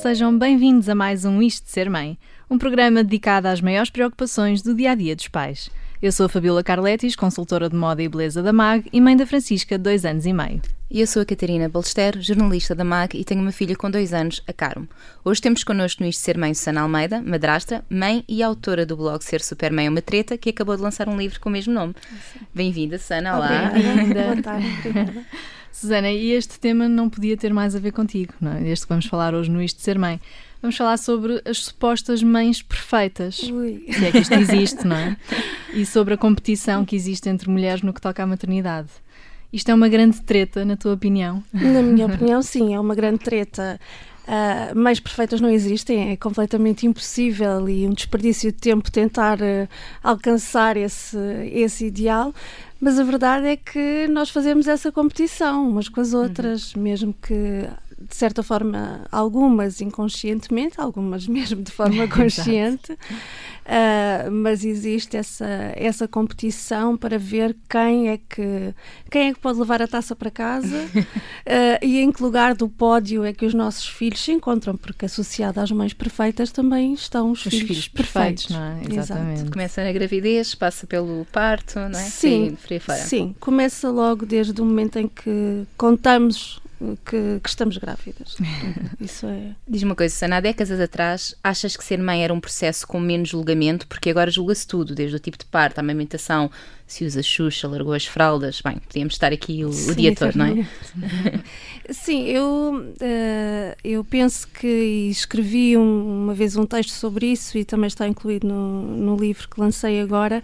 Sejam 0.00 0.38
bem-vindos 0.38 0.88
a 0.88 0.94
mais 0.94 1.24
um 1.24 1.42
Isto 1.42 1.64
de 1.64 1.72
Ser 1.72 1.90
Mãe, 1.90 2.16
um 2.48 2.56
programa 2.56 3.02
dedicado 3.02 3.48
às 3.48 3.60
maiores 3.60 3.90
preocupações 3.90 4.62
do 4.62 4.72
dia 4.72 4.92
a 4.92 4.94
dia 4.94 5.16
dos 5.16 5.26
pais. 5.26 5.68
Eu 6.00 6.12
sou 6.12 6.26
a 6.26 6.28
Fabiola 6.28 6.62
Carletis, 6.62 7.16
consultora 7.16 7.68
de 7.68 7.74
moda 7.74 8.00
e 8.00 8.08
beleza 8.08 8.40
da 8.40 8.52
MAG 8.52 8.88
e 8.92 9.00
mãe 9.00 9.16
da 9.16 9.26
Francisca, 9.26 9.76
de 9.76 9.82
dois 9.82 10.04
anos 10.04 10.24
e 10.24 10.32
meio. 10.32 10.62
E 10.88 11.00
eu 11.00 11.06
sou 11.06 11.20
a 11.20 11.24
Catarina 11.24 11.68
Balester, 11.68 12.22
jornalista 12.22 12.76
da 12.76 12.84
MAG 12.84 13.18
e 13.18 13.24
tenho 13.24 13.42
uma 13.42 13.50
filha 13.50 13.74
com 13.74 13.90
dois 13.90 14.14
anos, 14.14 14.40
a 14.46 14.52
Caro. 14.52 14.88
Hoje 15.24 15.42
temos 15.42 15.64
connosco 15.64 16.00
no 16.00 16.08
Isto 16.08 16.22
Ser 16.22 16.38
Mãe 16.38 16.54
Susana 16.54 16.82
Almeida, 16.82 17.20
madrastra, 17.20 17.84
mãe 17.90 18.24
e 18.28 18.40
autora 18.40 18.86
do 18.86 18.96
blog 18.96 19.20
Ser 19.24 19.40
Super 19.40 19.72
Mãe 19.72 19.86
é 19.86 19.90
uma 19.90 20.00
Treta, 20.00 20.38
que 20.38 20.50
acabou 20.50 20.76
de 20.76 20.82
lançar 20.82 21.08
um 21.08 21.16
livro 21.16 21.40
com 21.40 21.48
o 21.48 21.52
mesmo 21.52 21.74
nome. 21.74 21.96
Bem-vinda, 22.54 22.98
Susana, 22.98 23.36
olá. 23.36 23.72
Obrigada. 23.72 24.24
Boa 24.24 24.42
tarde, 24.42 24.66
obrigada. 24.78 25.26
Susana, 25.72 26.10
e 26.10 26.32
este 26.32 26.58
tema 26.58 26.88
não 26.88 27.08
podia 27.08 27.36
ter 27.36 27.52
mais 27.52 27.76
a 27.76 27.78
ver 27.78 27.92
contigo, 27.92 28.34
não 28.40 28.52
é? 28.52 28.68
Este 28.68 28.86
que 28.86 28.90
vamos 28.90 29.06
falar 29.06 29.34
hoje 29.34 29.50
no 29.50 29.62
Isto 29.62 29.76
de 29.76 29.82
Ser 29.82 29.98
Mãe. 29.98 30.20
Vamos 30.60 30.76
falar 30.76 30.96
sobre 30.96 31.40
as 31.44 31.58
supostas 31.58 32.22
mães 32.22 32.62
perfeitas. 32.62 33.40
Ui. 33.42 33.84
Se 33.90 34.04
é 34.04 34.10
que 34.10 34.18
isto 34.18 34.34
existe, 34.34 34.86
não 34.86 34.96
é? 34.96 35.16
E 35.72 35.86
sobre 35.86 36.14
a 36.14 36.16
competição 36.16 36.84
que 36.84 36.96
existe 36.96 37.28
entre 37.28 37.48
mulheres 37.48 37.82
no 37.82 37.92
que 37.92 38.00
toca 38.00 38.22
à 38.22 38.26
maternidade. 38.26 38.88
Isto 39.52 39.70
é 39.70 39.74
uma 39.74 39.88
grande 39.88 40.20
treta, 40.22 40.64
na 40.64 40.76
tua 40.76 40.94
opinião? 40.94 41.42
Na 41.52 41.82
minha 41.82 42.06
opinião, 42.12 42.42
sim, 42.42 42.74
é 42.74 42.80
uma 42.80 42.94
grande 42.94 43.20
treta. 43.20 43.80
Uh, 44.28 44.78
mães 44.78 45.00
perfeitas 45.00 45.40
não 45.40 45.48
existem, 45.48 46.10
é 46.10 46.16
completamente 46.16 46.86
impossível 46.86 47.66
e 47.66 47.86
um 47.86 47.94
desperdício 47.94 48.52
de 48.52 48.58
tempo 48.58 48.90
tentar 48.90 49.38
uh, 49.40 49.66
alcançar 50.02 50.76
esse, 50.76 51.16
esse 51.50 51.86
ideal. 51.86 52.34
Mas 52.80 52.98
a 52.98 53.04
verdade 53.04 53.46
é 53.46 53.56
que 53.56 54.06
nós 54.08 54.30
fazemos 54.30 54.68
essa 54.68 54.92
competição 54.92 55.68
umas 55.68 55.88
com 55.88 56.00
as 56.00 56.14
outras, 56.14 56.74
uhum. 56.74 56.82
mesmo 56.82 57.12
que 57.12 57.68
de 58.00 58.14
certa 58.14 58.42
forma, 58.42 59.04
algumas 59.10 59.80
inconscientemente, 59.80 60.80
algumas 60.80 61.26
mesmo 61.28 61.62
de 61.62 61.72
forma 61.72 62.06
consciente, 62.06 62.92
uh, 62.92 64.30
mas 64.30 64.64
existe 64.64 65.16
essa, 65.16 65.72
essa 65.74 66.06
competição 66.06 66.96
para 66.96 67.18
ver 67.18 67.56
quem 67.68 68.08
é 68.08 68.18
que 68.18 68.74
quem 69.10 69.28
é 69.28 69.34
que 69.34 69.40
pode 69.40 69.58
levar 69.58 69.82
a 69.82 69.88
taça 69.88 70.14
para 70.14 70.30
casa 70.30 70.76
uh, 70.76 71.04
e 71.82 71.98
em 71.98 72.12
que 72.12 72.22
lugar 72.22 72.54
do 72.54 72.68
pódio 72.68 73.24
é 73.24 73.32
que 73.32 73.44
os 73.44 73.54
nossos 73.54 73.86
filhos 73.88 74.20
se 74.20 74.30
encontram, 74.30 74.76
porque 74.76 75.06
associado 75.06 75.60
às 75.60 75.70
mães 75.72 75.92
perfeitas 75.92 76.52
também 76.52 76.92
estão 76.92 77.32
os, 77.32 77.44
os 77.44 77.52
filhos, 77.52 77.66
filhos 77.66 77.88
perfeitos. 77.88 78.46
perfeitos. 78.46 78.50
não 78.50 78.92
é? 78.92 79.00
Exatamente. 79.02 79.34
Exato. 79.40 79.50
Começa 79.52 79.84
na 79.84 79.92
gravidez, 79.92 80.54
passa 80.54 80.86
pelo 80.86 81.26
parto, 81.32 81.80
não 81.80 81.98
é? 81.98 82.02
Sim, 82.02 82.56
sim, 83.06 83.34
começa 83.40 83.90
logo 83.90 84.24
desde 84.24 84.60
o 84.60 84.64
momento 84.64 84.98
em 84.98 85.08
que 85.08 85.66
contamos 85.76 86.60
que, 87.04 87.40
que, 87.42 87.48
estamos 87.48 87.76
grávidas. 87.76 88.36
Isso 89.00 89.26
é. 89.26 89.54
Diz 89.66 89.82
uma 89.82 89.94
coisa, 89.94 90.14
Sana, 90.14 90.36
há 90.36 90.40
décadas 90.40 90.78
atrás, 90.80 91.34
achas 91.42 91.76
que 91.76 91.84
ser 91.84 91.98
mãe 91.98 92.22
era 92.22 92.32
um 92.32 92.40
processo 92.40 92.86
com 92.86 93.00
menos 93.00 93.30
julgamento? 93.30 93.86
Porque 93.86 94.10
agora 94.10 94.30
julga-se 94.30 94.66
tudo, 94.66 94.94
desde 94.94 95.16
o 95.16 95.18
tipo 95.18 95.36
de 95.36 95.44
parto, 95.44 95.78
a 95.78 95.80
amamentação, 95.80 96.50
se 96.86 97.04
usa 97.04 97.22
xuxa, 97.22 97.66
largou 97.68 97.92
as 97.92 98.06
fraldas. 98.06 98.60
Bem, 98.60 98.78
podíamos 98.78 99.14
estar 99.14 99.32
aqui 99.32 99.64
o, 99.64 99.72
Sim, 99.72 99.90
o 99.90 99.94
dia 99.94 100.14
todo, 100.14 100.36
não 100.36 100.46
é? 100.46 100.68
Sim, 101.90 102.24
eu, 102.24 102.94
uh, 103.00 103.76
eu 103.82 104.04
penso 104.04 104.46
que 104.48 105.08
escrevi 105.10 105.76
um, 105.76 106.24
uma 106.24 106.34
vez 106.34 106.56
um 106.56 106.64
texto 106.64 106.90
sobre 106.90 107.26
isso 107.26 107.58
e 107.58 107.64
também 107.64 107.88
está 107.88 108.06
incluído 108.06 108.46
no, 108.46 108.82
no 108.82 109.16
livro 109.16 109.48
que 109.48 109.60
lancei 109.60 110.00
agora 110.00 110.42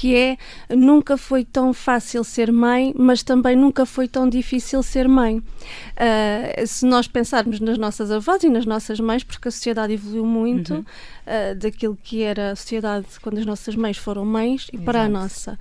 que 0.00 0.16
é 0.16 0.38
nunca 0.70 1.18
foi 1.18 1.44
tão 1.44 1.74
fácil 1.74 2.24
ser 2.24 2.50
mãe, 2.50 2.94
mas 2.96 3.22
também 3.22 3.54
nunca 3.54 3.84
foi 3.84 4.08
tão 4.08 4.30
difícil 4.30 4.82
ser 4.82 5.06
mãe. 5.06 5.36
Uh, 5.36 6.66
se 6.66 6.86
nós 6.86 7.06
pensarmos 7.06 7.60
nas 7.60 7.76
nossas 7.76 8.10
avós 8.10 8.42
e 8.42 8.48
nas 8.48 8.64
nossas 8.64 8.98
mães, 8.98 9.22
porque 9.22 9.48
a 9.48 9.50
sociedade 9.50 9.92
evoluiu 9.92 10.24
muito 10.24 10.72
uhum. 10.72 10.80
uh, 10.80 11.54
daquilo 11.54 11.98
que 12.02 12.22
era 12.22 12.52
a 12.52 12.56
sociedade 12.56 13.08
quando 13.20 13.40
as 13.40 13.44
nossas 13.44 13.76
mães 13.76 13.98
foram 13.98 14.24
mães 14.24 14.68
e 14.72 14.76
Exato. 14.76 14.84
para 14.86 15.02
a 15.02 15.08
nossa. 15.08 15.58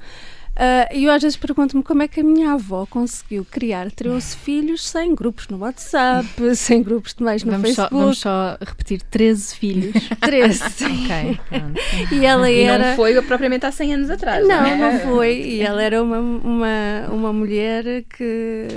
Uh, 0.59 0.93
e 0.93 1.05
eu 1.05 1.11
às 1.13 1.21
vezes 1.21 1.37
pergunto-me 1.37 1.81
como 1.81 2.03
é 2.03 2.07
que 2.07 2.19
a 2.19 2.23
minha 2.23 2.51
avó 2.51 2.85
conseguiu 2.85 3.47
criar 3.49 3.89
13 3.91 4.35
filhos 4.35 4.89
sem 4.89 5.15
grupos 5.15 5.47
no 5.47 5.59
WhatsApp, 5.59 6.27
sem 6.53 6.83
grupos 6.83 7.13
de 7.13 7.23
mais 7.23 7.45
no 7.45 7.51
vamos 7.51 7.67
Facebook. 7.67 7.93
Só, 7.93 7.97
vamos 7.97 8.17
só 8.19 8.57
repetir 8.59 9.01
13 9.03 9.55
filhos. 9.55 10.09
13. 10.19 10.63
ok, 10.83 11.39
pronto. 11.47 12.13
E 12.13 12.25
ela 12.25 12.51
e 12.51 12.59
era. 12.59 12.89
não 12.89 12.95
foi 12.97 13.21
propriamente 13.21 13.65
há 13.65 13.71
100 13.71 13.93
anos 13.93 14.09
atrás. 14.09 14.45
Não, 14.45 14.61
não, 14.61 14.67
é? 14.67 14.75
não 14.75 14.99
foi. 14.99 15.39
E 15.39 15.61
ela 15.61 15.81
era 15.81 16.03
uma, 16.03 16.19
uma, 16.19 17.07
uma 17.09 17.31
mulher 17.31 18.03
que 18.17 18.67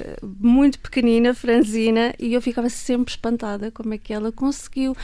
muito 0.41 0.79
pequenina, 0.79 1.35
franzina, 1.35 2.15
e 2.17 2.33
eu 2.33 2.41
ficava 2.41 2.69
sempre 2.69 3.11
espantada 3.11 3.73
como 3.73 3.93
é 3.93 3.99
que 3.99 4.13
ela 4.13 4.31
conseguiu, 4.31 4.97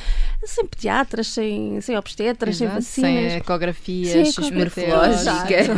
sem 0.44 0.64
pediatras, 0.64 1.26
sem, 1.26 1.80
sem 1.80 1.96
obstetras, 1.96 2.56
sem 2.56 2.68
vacinas. 2.68 3.32
Sem 3.32 3.40
ecografias, 3.40 4.34
sem 4.34 4.52
morfológica. 4.52 5.74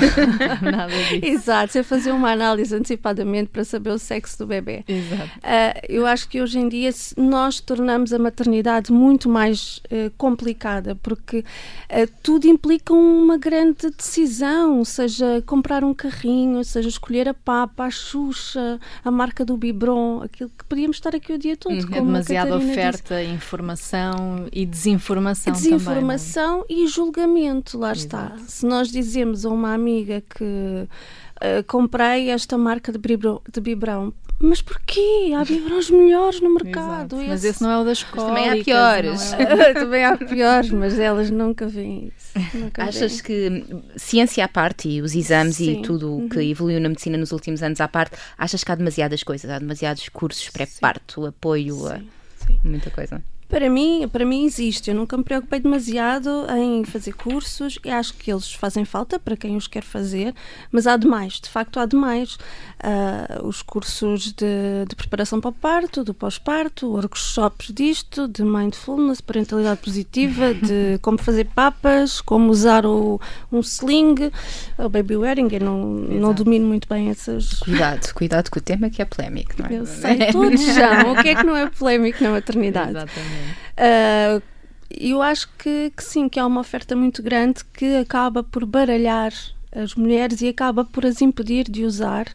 Nada 0.60 0.89
disso. 0.90 1.24
Exato, 1.24 1.72
sem 1.72 1.82
fazer 1.82 2.12
uma 2.12 2.30
análise 2.30 2.74
antecipadamente 2.74 3.48
para 3.50 3.64
saber 3.64 3.90
o 3.90 3.98
sexo 3.98 4.38
do 4.38 4.46
bebê. 4.46 4.84
Exato. 4.86 5.30
Uh, 5.38 5.80
eu 5.88 6.06
acho 6.06 6.28
que 6.28 6.40
hoje 6.40 6.58
em 6.58 6.68
dia 6.68 6.90
nós 7.16 7.60
tornamos 7.60 8.12
a 8.12 8.18
maternidade 8.18 8.92
muito 8.92 9.28
mais 9.28 9.80
uh, 9.86 10.10
complicada, 10.16 10.94
porque 10.96 11.38
uh, 11.38 12.12
tudo 12.22 12.46
implica 12.46 12.92
uma 12.92 13.38
grande 13.38 13.90
decisão, 13.90 14.84
seja 14.84 15.42
comprar 15.46 15.84
um 15.84 15.94
carrinho, 15.94 16.62
seja 16.64 16.88
escolher 16.88 17.28
a 17.28 17.34
papa, 17.34 17.84
a 17.84 17.90
xuxa, 17.90 18.78
a 19.04 19.10
marca 19.10 19.44
do 19.44 19.56
biberon, 19.56 20.22
aquilo 20.22 20.50
que 20.56 20.64
podíamos 20.64 20.96
estar 20.96 21.14
aqui 21.14 21.32
o 21.32 21.38
dia 21.38 21.56
todo. 21.56 21.72
Uhum. 21.72 21.94
é 21.94 22.00
demasiada 22.00 22.56
oferta, 22.56 23.20
disse. 23.20 23.34
informação 23.34 24.46
e 24.52 24.66
desinformação, 24.66 25.52
desinformação 25.52 26.62
também. 26.62 26.84
e 26.84 26.86
julgamento, 26.86 27.78
lá 27.78 27.92
Exato. 27.92 28.34
está. 28.34 28.38
Se 28.46 28.66
nós 28.66 28.90
dizemos 28.90 29.44
a 29.44 29.50
uma 29.50 29.72
amiga 29.72 30.22
que 30.22 30.44
Uh, 30.70 31.64
comprei 31.66 32.28
esta 32.28 32.58
marca 32.58 32.92
de, 32.92 32.98
biberão, 32.98 33.40
de 33.50 33.60
biberão. 33.62 34.12
Mas 34.38 34.60
porquê? 34.60 35.32
Há 35.34 35.44
biberões 35.44 35.90
melhores 35.90 36.40
no 36.40 36.52
mercado. 36.52 37.16
Esse... 37.16 37.28
Mas 37.28 37.44
esse 37.44 37.62
não 37.62 37.70
é 37.70 37.78
o 37.78 37.84
das 37.84 38.02
cólicas. 38.02 38.24
também 38.26 38.60
há 38.60 38.64
piores. 38.64 39.32
É... 39.32 39.72
também 39.74 40.04
há 40.04 40.16
piores, 40.16 40.70
mas 40.70 40.98
elas 40.98 41.30
nunca 41.30 41.66
veem 41.66 42.12
isso. 42.14 42.58
Nunca 42.58 42.84
Achas 42.84 43.20
que, 43.20 43.64
ciência 43.96 44.44
à 44.44 44.48
parte 44.48 44.88
e 44.88 45.00
os 45.00 45.14
exames 45.14 45.56
Sim. 45.56 45.80
e 45.80 45.82
tudo 45.82 46.10
o 46.10 46.18
uhum. 46.20 46.28
que 46.28 46.40
evoluiu 46.40 46.80
na 46.80 46.88
medicina 46.88 47.16
nos 47.16 47.32
últimos 47.32 47.62
anos 47.62 47.80
à 47.80 47.88
parte, 47.88 48.16
achas 48.36 48.62
que 48.62 48.70
há 48.70 48.74
demasiadas 48.74 49.22
coisas? 49.22 49.50
Há 49.50 49.58
demasiados 49.58 50.08
cursos 50.10 50.48
pré-parto, 50.50 51.26
apoio, 51.26 51.76
Sim. 51.76 51.86
A... 51.86 51.98
Sim. 52.46 52.58
muita 52.64 52.90
coisa? 52.90 53.22
Para 53.50 53.68
mim, 53.68 54.08
para 54.10 54.24
mim 54.24 54.44
existe. 54.44 54.90
Eu 54.90 54.94
nunca 54.94 55.16
me 55.16 55.24
preocupei 55.24 55.58
demasiado 55.58 56.46
em 56.56 56.84
fazer 56.84 57.12
cursos 57.12 57.80
e 57.84 57.90
acho 57.90 58.14
que 58.14 58.30
eles 58.30 58.54
fazem 58.54 58.84
falta 58.84 59.18
para 59.18 59.36
quem 59.36 59.56
os 59.56 59.66
quer 59.66 59.82
fazer, 59.82 60.32
mas 60.70 60.86
há 60.86 60.96
demais, 60.96 61.40
de 61.40 61.48
facto 61.48 61.80
há 61.80 61.84
demais. 61.84 62.38
Uh, 62.82 63.46
os 63.46 63.60
cursos 63.60 64.32
de, 64.32 64.86
de, 64.88 64.96
preparação 64.96 65.38
para 65.38 65.50
o 65.50 65.52
parto, 65.52 66.02
do 66.02 66.14
pós-parto, 66.14 66.90
workshops 66.90 67.72
disto, 67.74 68.26
de 68.26 68.42
mindfulness, 68.42 69.20
parentalidade 69.20 69.80
positiva, 69.80 70.54
de 70.54 70.98
como 71.02 71.18
fazer 71.18 71.46
papas, 71.46 72.22
como 72.22 72.50
usar 72.50 72.86
o, 72.86 73.20
um 73.52 73.60
sling, 73.60 74.30
o 74.78 74.88
baby 74.88 75.16
wearing. 75.16 75.48
Eu 75.52 75.60
não, 75.60 75.84
não 75.84 76.32
domino 76.32 76.66
muito 76.66 76.88
bem 76.88 77.10
essas. 77.10 77.58
Cuidado, 77.58 78.14
cuidado 78.14 78.50
com 78.50 78.58
o 78.58 78.62
tema 78.62 78.88
que 78.88 79.02
é 79.02 79.04
polémico, 79.04 79.52
não 79.58 79.66
é? 79.66 79.74
Eu 79.74 79.86
sei, 79.86 80.32
todos 80.32 80.60
chamam. 80.62 81.12
O 81.12 81.22
que 81.22 81.30
é 81.30 81.34
que 81.34 81.44
não 81.44 81.56
é 81.56 81.68
polémico 81.68 82.22
na 82.22 82.30
maternidade? 82.30 82.90
Exatamente. 82.90 83.39
Uh, 83.40 84.42
eu 84.90 85.22
acho 85.22 85.48
que, 85.56 85.92
que, 85.96 86.02
sim, 86.02 86.28
que 86.28 86.38
há 86.38 86.46
uma 86.46 86.60
oferta 86.60 86.96
muito 86.96 87.22
grande 87.22 87.64
que 87.72 87.96
acaba 87.96 88.42
por 88.42 88.66
baralhar 88.66 89.32
as 89.72 89.94
mulheres 89.94 90.40
e 90.40 90.48
acaba 90.48 90.84
por 90.84 91.06
as 91.06 91.22
impedir 91.22 91.70
de 91.70 91.84
usar 91.84 92.26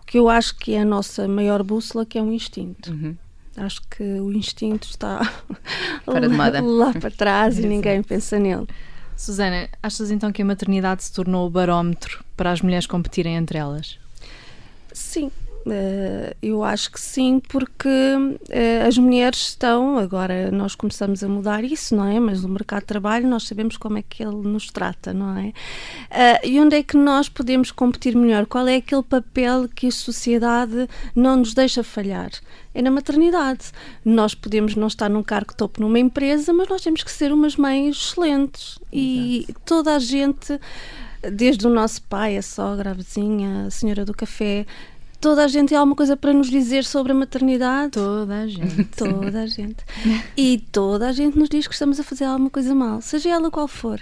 o 0.00 0.04
que 0.04 0.18
eu 0.18 0.28
acho 0.28 0.56
que 0.56 0.74
é 0.74 0.80
a 0.80 0.84
nossa 0.84 1.26
maior 1.26 1.62
bússola, 1.62 2.04
que 2.04 2.18
é 2.18 2.22
o 2.22 2.30
instinto. 2.32 2.90
Uhum. 2.90 3.16
Acho 3.56 3.80
que 3.88 4.02
o 4.02 4.32
instinto 4.32 4.88
está 4.88 5.20
lá, 6.06 6.60
lá, 6.60 6.92
para 6.92 7.10
trás 7.10 7.58
e 7.58 7.66
ninguém 7.66 8.02
pensa 8.02 8.38
nele. 8.38 8.66
Susana, 9.16 9.68
achas 9.82 10.10
então 10.10 10.32
que 10.32 10.42
a 10.42 10.44
maternidade 10.44 11.04
se 11.04 11.12
tornou 11.12 11.46
o 11.46 11.50
barómetro 11.50 12.24
para 12.36 12.50
as 12.50 12.60
mulheres 12.60 12.86
competirem 12.86 13.36
entre 13.36 13.58
elas? 13.58 13.98
Sim, 14.92 15.30
eu 16.42 16.62
acho 16.62 16.90
que 16.90 17.00
sim, 17.00 17.40
porque 17.48 17.88
uh, 17.88 18.86
as 18.86 18.98
mulheres 18.98 19.48
estão, 19.48 19.98
agora 19.98 20.50
nós 20.50 20.74
começamos 20.74 21.22
a 21.24 21.28
mudar 21.28 21.64
isso, 21.64 21.96
não 21.96 22.06
é? 22.06 22.20
Mas 22.20 22.42
no 22.42 22.48
mercado 22.48 22.80
de 22.80 22.86
trabalho 22.86 23.26
nós 23.26 23.46
sabemos 23.46 23.76
como 23.76 23.98
é 23.98 24.02
que 24.02 24.22
ele 24.22 24.36
nos 24.36 24.70
trata, 24.70 25.14
não 25.14 25.36
é? 25.38 25.48
Uh, 25.48 26.46
e 26.46 26.60
onde 26.60 26.76
é 26.76 26.82
que 26.82 26.96
nós 26.96 27.28
podemos 27.28 27.70
competir 27.70 28.14
melhor? 28.14 28.46
Qual 28.46 28.68
é 28.68 28.76
aquele 28.76 29.02
papel 29.02 29.68
que 29.68 29.86
a 29.86 29.92
sociedade 29.92 30.88
não 31.14 31.36
nos 31.36 31.54
deixa 31.54 31.82
falhar? 31.82 32.30
É 32.74 32.82
na 32.82 32.90
maternidade. 32.90 33.70
Nós 34.04 34.34
podemos 34.34 34.74
não 34.74 34.88
estar 34.88 35.08
num 35.08 35.22
cargo 35.22 35.54
topo 35.54 35.80
numa 35.80 35.98
empresa, 35.98 36.52
mas 36.52 36.68
nós 36.68 36.82
temos 36.82 37.02
que 37.02 37.10
ser 37.10 37.32
umas 37.32 37.56
mães 37.56 37.96
excelentes. 37.96 38.72
Exato. 38.72 38.88
E 38.92 39.46
toda 39.64 39.94
a 39.94 39.98
gente, 39.98 40.58
desde 41.32 41.66
o 41.66 41.70
nosso 41.70 42.02
pai, 42.02 42.36
a 42.36 42.42
sogra, 42.42 42.90
a 42.90 42.94
vizinha, 42.94 43.66
a 43.66 43.70
senhora 43.70 44.04
do 44.04 44.12
café, 44.12 44.66
toda 45.24 45.42
a 45.42 45.48
gente 45.48 45.70
tem 45.70 45.78
alguma 45.78 45.96
coisa 45.96 46.18
para 46.18 46.34
nos 46.34 46.50
dizer 46.50 46.84
sobre 46.84 47.12
a 47.12 47.14
maternidade. 47.14 47.92
Toda 47.92 48.42
a 48.42 48.46
gente. 48.46 48.84
Toda 48.94 49.40
a 49.40 49.46
gente. 49.46 49.82
e 50.36 50.58
toda 50.70 51.08
a 51.08 51.12
gente 51.12 51.38
nos 51.38 51.48
diz 51.48 51.66
que 51.66 51.72
estamos 51.72 51.98
a 51.98 52.04
fazer 52.04 52.26
alguma 52.26 52.50
coisa 52.50 52.74
mal, 52.74 53.00
seja 53.00 53.30
ela 53.30 53.50
qual 53.50 53.66
for. 53.66 53.98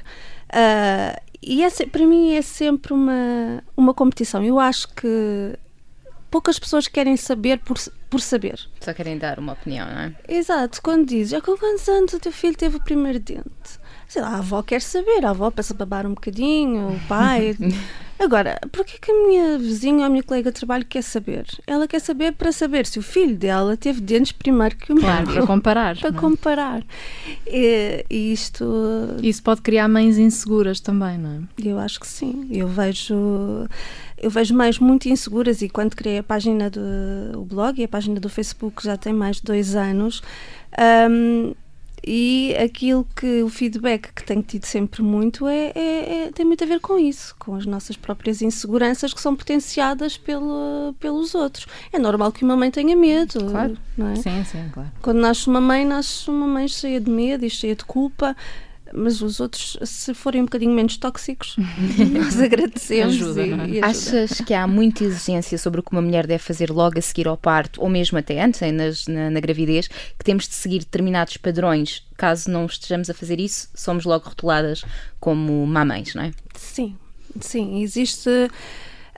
Uh, 0.48 1.20
e 1.40 1.62
é, 1.62 1.70
para 1.86 2.04
mim 2.04 2.34
é 2.34 2.42
sempre 2.42 2.92
uma, 2.92 3.62
uma 3.76 3.94
competição. 3.94 4.42
Eu 4.42 4.58
acho 4.58 4.88
que 4.88 5.56
poucas 6.28 6.58
pessoas 6.58 6.88
querem 6.88 7.16
saber 7.16 7.60
por, 7.60 7.78
por 8.10 8.20
saber. 8.20 8.58
Só 8.80 8.92
querem 8.92 9.16
dar 9.16 9.38
uma 9.38 9.52
opinião, 9.52 9.86
não 9.86 10.00
é? 10.00 10.14
Exato. 10.26 10.82
Quando 10.82 11.06
dizes, 11.06 11.40
com 11.40 11.56
quantos 11.56 11.88
anos 11.88 12.12
o 12.14 12.19
teu 12.19 12.32
filho 12.32 12.56
teve 12.56 12.78
o 12.78 12.82
primeiro 12.82 13.20
dente? 13.20 13.78
Sei 14.12 14.20
lá, 14.20 14.28
a 14.28 14.38
avó 14.40 14.62
quer 14.62 14.82
saber, 14.82 15.24
a 15.24 15.30
avó 15.30 15.50
pensa 15.50 15.72
babar 15.72 16.06
um 16.06 16.10
bocadinho, 16.10 16.96
o 16.96 17.00
pai. 17.08 17.56
Agora, 18.20 18.60
porquê 18.70 18.98
que 19.00 19.10
a 19.10 19.26
minha 19.26 19.58
vizinha 19.58 20.00
ou 20.00 20.04
a 20.04 20.08
minha 20.10 20.22
colega 20.22 20.52
de 20.52 20.58
trabalho 20.58 20.84
quer 20.84 21.00
saber? 21.00 21.46
Ela 21.66 21.88
quer 21.88 21.98
saber 21.98 22.34
para 22.34 22.52
saber 22.52 22.84
se 22.84 22.98
o 22.98 23.02
filho 23.02 23.34
dela 23.34 23.74
teve 23.74 24.02
dentes 24.02 24.32
primeiro 24.32 24.76
que 24.76 24.92
o 24.92 24.96
meu. 24.96 25.02
Claro, 25.02 25.32
para 25.32 25.46
comparar. 25.46 25.96
para 25.96 26.10
não? 26.10 26.18
É? 26.18 26.20
comparar. 26.20 26.82
E, 27.46 28.04
e 28.10 28.32
isto. 28.34 28.66
Isso 29.22 29.42
pode 29.42 29.62
criar 29.62 29.88
mães 29.88 30.18
inseguras 30.18 30.78
também, 30.78 31.16
não 31.16 31.30
é? 31.30 31.68
Eu 31.70 31.78
acho 31.78 31.98
que 31.98 32.06
sim. 32.06 32.46
Eu 32.50 32.68
vejo 32.68 33.14
eu 34.18 34.30
vejo 34.30 34.54
mães 34.54 34.78
muito 34.78 35.08
inseguras 35.08 35.62
e 35.62 35.70
quando 35.70 35.96
criei 35.96 36.18
a 36.18 36.22
página 36.22 36.68
do 36.68 37.46
blog 37.46 37.80
e 37.80 37.84
a 37.84 37.88
página 37.88 38.20
do 38.20 38.28
Facebook 38.28 38.84
já 38.84 38.98
tem 38.98 39.14
mais 39.14 39.36
de 39.36 39.42
dois 39.42 39.74
anos 39.74 40.22
um, 41.10 41.54
e 42.04 42.54
aquilo 42.56 43.06
que 43.16 43.43
o 43.43 43.49
feedback 43.49 44.12
que 44.12 44.25
tenho 44.25 44.43
tido 44.43 44.64
sempre 44.64 45.02
muito 45.02 45.46
é, 45.46 45.72
é, 45.75 46.25
é, 46.25 46.32
tem 46.32 46.44
muito 46.44 46.64
a 46.64 46.66
ver 46.66 46.81
com 46.81 46.99
isso, 46.99 47.34
com 47.38 47.54
as 47.54 47.64
nossas 47.64 47.96
próprias 47.96 48.43
inseguranças 48.43 49.14
que 49.14 49.20
são 49.20 49.37
potenciadas 49.37 50.16
pelo, 50.16 50.94
pelos 50.99 51.34
outros. 51.34 51.66
É 51.93 51.99
normal 51.99 52.32
que 52.32 52.44
uma 52.44 52.56
mãe 52.56 52.70
tenha 52.70 52.96
medo, 52.96 53.44
claro. 53.46 53.78
não 53.96 54.08
é? 54.08 54.16
Sim, 54.16 54.44
sim, 54.44 54.69
claro. 54.72 54.90
Quando 55.00 55.19
nasce 55.19 55.46
uma 55.46 55.60
mãe, 55.60 55.84
nasce 55.84 56.28
uma 56.28 56.46
mãe 56.46 56.66
cheia 56.66 57.00
de 57.00 57.10
medo 57.10 57.44
e 57.44 57.50
cheia 57.50 57.76
de 57.76 57.84
culpa 57.84 58.37
mas 58.92 59.22
os 59.22 59.40
outros, 59.40 59.78
se 59.82 60.14
forem 60.14 60.42
um 60.42 60.44
bocadinho 60.44 60.72
menos 60.72 60.96
tóxicos, 60.96 61.56
nós 62.12 62.40
agradecemos. 62.40 63.14
Ajuda, 63.14 63.42
e, 63.42 63.52
é? 63.52 63.56
e 63.56 63.82
ajuda. 63.82 63.86
Achas 63.86 64.40
que 64.40 64.54
há 64.54 64.66
muita 64.66 65.04
exigência 65.04 65.56
sobre 65.58 65.80
o 65.80 65.82
que 65.82 65.92
uma 65.92 66.02
mulher 66.02 66.26
deve 66.26 66.42
fazer 66.42 66.70
logo 66.70 66.98
a 66.98 67.02
seguir 67.02 67.28
ao 67.28 67.36
parto, 67.36 67.80
ou 67.80 67.88
mesmo 67.88 68.18
até 68.18 68.42
antes, 68.42 68.60
nas, 68.72 69.06
na, 69.06 69.30
na, 69.30 69.40
gravidez, 69.40 69.88
que 69.88 70.24
temos 70.24 70.48
de 70.48 70.54
seguir 70.54 70.80
determinados 70.80 71.36
padrões? 71.36 72.06
Caso 72.16 72.50
não 72.50 72.66
estejamos 72.66 73.08
a 73.10 73.14
fazer 73.14 73.40
isso, 73.40 73.68
somos 73.74 74.04
logo 74.04 74.28
rotuladas 74.28 74.84
como 75.18 75.66
mamães, 75.66 76.14
não 76.14 76.24
é? 76.24 76.32
Sim, 76.54 76.96
sim. 77.40 77.82
Existe 77.82 78.50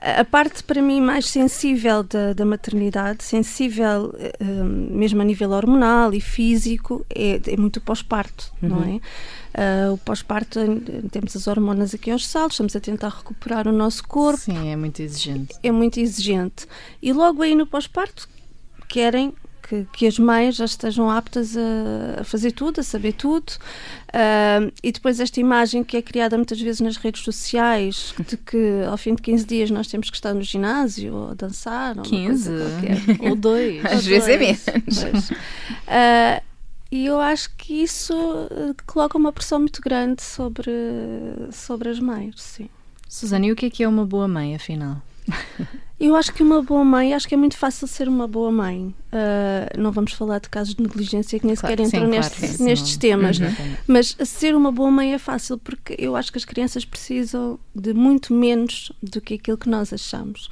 a 0.05 0.23
parte 0.25 0.63
para 0.63 0.81
mim 0.81 1.01
mais 1.01 1.27
sensível 1.27 2.03
da, 2.03 2.33
da 2.33 2.45
maternidade, 2.45 3.23
sensível 3.23 4.13
um, 4.39 4.63
mesmo 4.91 5.21
a 5.21 5.25
nível 5.25 5.51
hormonal 5.51 6.13
e 6.13 6.21
físico, 6.21 7.05
é, 7.09 7.41
é 7.47 7.57
muito 7.57 7.79
pós-parto, 7.81 8.53
uhum. 8.61 8.69
não 8.69 8.83
é? 8.83 8.99
Uh, 9.55 9.93
o 9.93 9.97
pós-parto, 9.97 10.59
temos 11.09 11.33
as 11.33 11.47
hormonas 11.47 11.93
aqui 11.93 12.11
aos 12.11 12.27
saltos, 12.27 12.55
estamos 12.55 12.75
a 12.75 12.79
tentar 12.81 13.07
recuperar 13.07 13.69
o 13.69 13.71
nosso 13.71 14.05
corpo. 14.05 14.37
Sim, 14.39 14.69
é 14.69 14.75
muito 14.75 15.01
exigente. 15.01 15.55
É 15.63 15.71
muito 15.71 15.97
exigente. 15.97 16.67
E 17.01 17.13
logo 17.13 17.41
aí 17.41 17.55
no 17.55 17.65
pós-parto, 17.65 18.27
querem 18.89 19.33
que, 19.67 19.87
que, 19.93 20.07
as 20.07 20.19
mães 20.19 20.57
já 20.57 20.65
estejam 20.65 21.09
aptas 21.09 21.55
a, 21.55 22.21
a 22.21 22.23
fazer 22.25 22.51
tudo, 22.51 22.81
a 22.81 22.83
saber 22.83 23.13
tudo. 23.13 23.53
Uh, 24.09 24.71
e 24.83 24.91
depois 24.91 25.21
esta 25.21 25.39
imagem 25.39 25.85
que 25.85 25.95
é 25.95 26.01
criada 26.01 26.35
muitas 26.35 26.59
vezes 26.59 26.81
nas 26.81 26.97
redes 26.97 27.23
sociais, 27.23 28.13
de 28.27 28.35
que 28.35 28.83
ao 28.87 28.97
fim 28.97 29.15
de 29.15 29.21
15 29.21 29.45
dias 29.45 29.71
nós 29.71 29.87
temos 29.87 30.09
que 30.09 30.17
estar 30.17 30.33
no 30.33 30.41
ginásio 30.41 31.13
ou 31.15 31.33
dançar. 31.33 31.97
Ou 31.97 32.03
15? 32.03 32.51
ou 33.21 33.35
dois. 33.37 33.83
Às 33.85 34.03
ou 34.03 34.09
vezes 34.09 34.27
é 34.27 34.37
dois. 34.37 34.67
é 34.67 34.73
menos. 34.73 35.29
Uh, 35.29 36.43
e 36.95 37.05
eu 37.05 37.19
acho 37.19 37.53
que 37.57 37.83
isso 37.83 38.13
eh, 38.49 38.73
coloca 38.85 39.17
uma 39.17 39.33
pressão 39.33 39.59
muito 39.59 39.81
grande 39.81 40.23
sobre, 40.23 40.71
sobre 41.51 41.89
as 41.89 41.99
mães, 41.99 42.35
sim. 42.37 42.69
Susana, 43.09 43.45
e 43.45 43.51
o 43.51 43.55
que 43.55 43.65
é 43.65 43.69
que 43.69 43.83
é 43.83 43.87
uma 43.87 44.05
boa 44.05 44.27
mãe, 44.29 44.55
afinal? 44.55 45.01
Eu 45.99 46.15
acho 46.15 46.33
que 46.33 46.43
uma 46.43 46.61
boa 46.61 46.83
mãe, 46.83 47.13
acho 47.13 47.27
que 47.27 47.33
é 47.33 47.37
muito 47.37 47.57
fácil 47.57 47.87
ser 47.87 48.09
uma 48.09 48.27
boa 48.27 48.51
mãe. 48.51 48.93
Uh, 49.11 49.79
não 49.79 49.93
vamos 49.93 50.11
falar 50.11 50.39
de 50.39 50.49
casos 50.49 50.75
de 50.75 50.83
negligência 50.83 51.39
que 51.39 51.45
nem 51.45 51.55
claro, 51.55 51.71
sequer 51.71 51.85
entram 51.85 52.05
sim, 52.05 52.11
neste, 52.11 52.37
claro, 52.37 52.53
sim, 52.53 52.63
nestes 52.63 52.93
não. 52.93 52.99
temas, 52.99 53.39
uhum. 53.39 53.75
mas 53.87 54.17
ser 54.25 54.55
uma 54.55 54.73
boa 54.73 54.91
mãe 54.91 55.13
é 55.13 55.17
fácil 55.17 55.57
porque 55.57 55.95
eu 55.97 56.15
acho 56.17 56.31
que 56.31 56.37
as 56.37 56.43
crianças 56.43 56.83
precisam 56.83 57.57
de 57.73 57.93
muito 57.93 58.33
menos 58.33 58.91
do 59.01 59.21
que 59.21 59.35
aquilo 59.35 59.57
que 59.57 59.69
nós 59.69 59.93
achamos. 59.93 60.49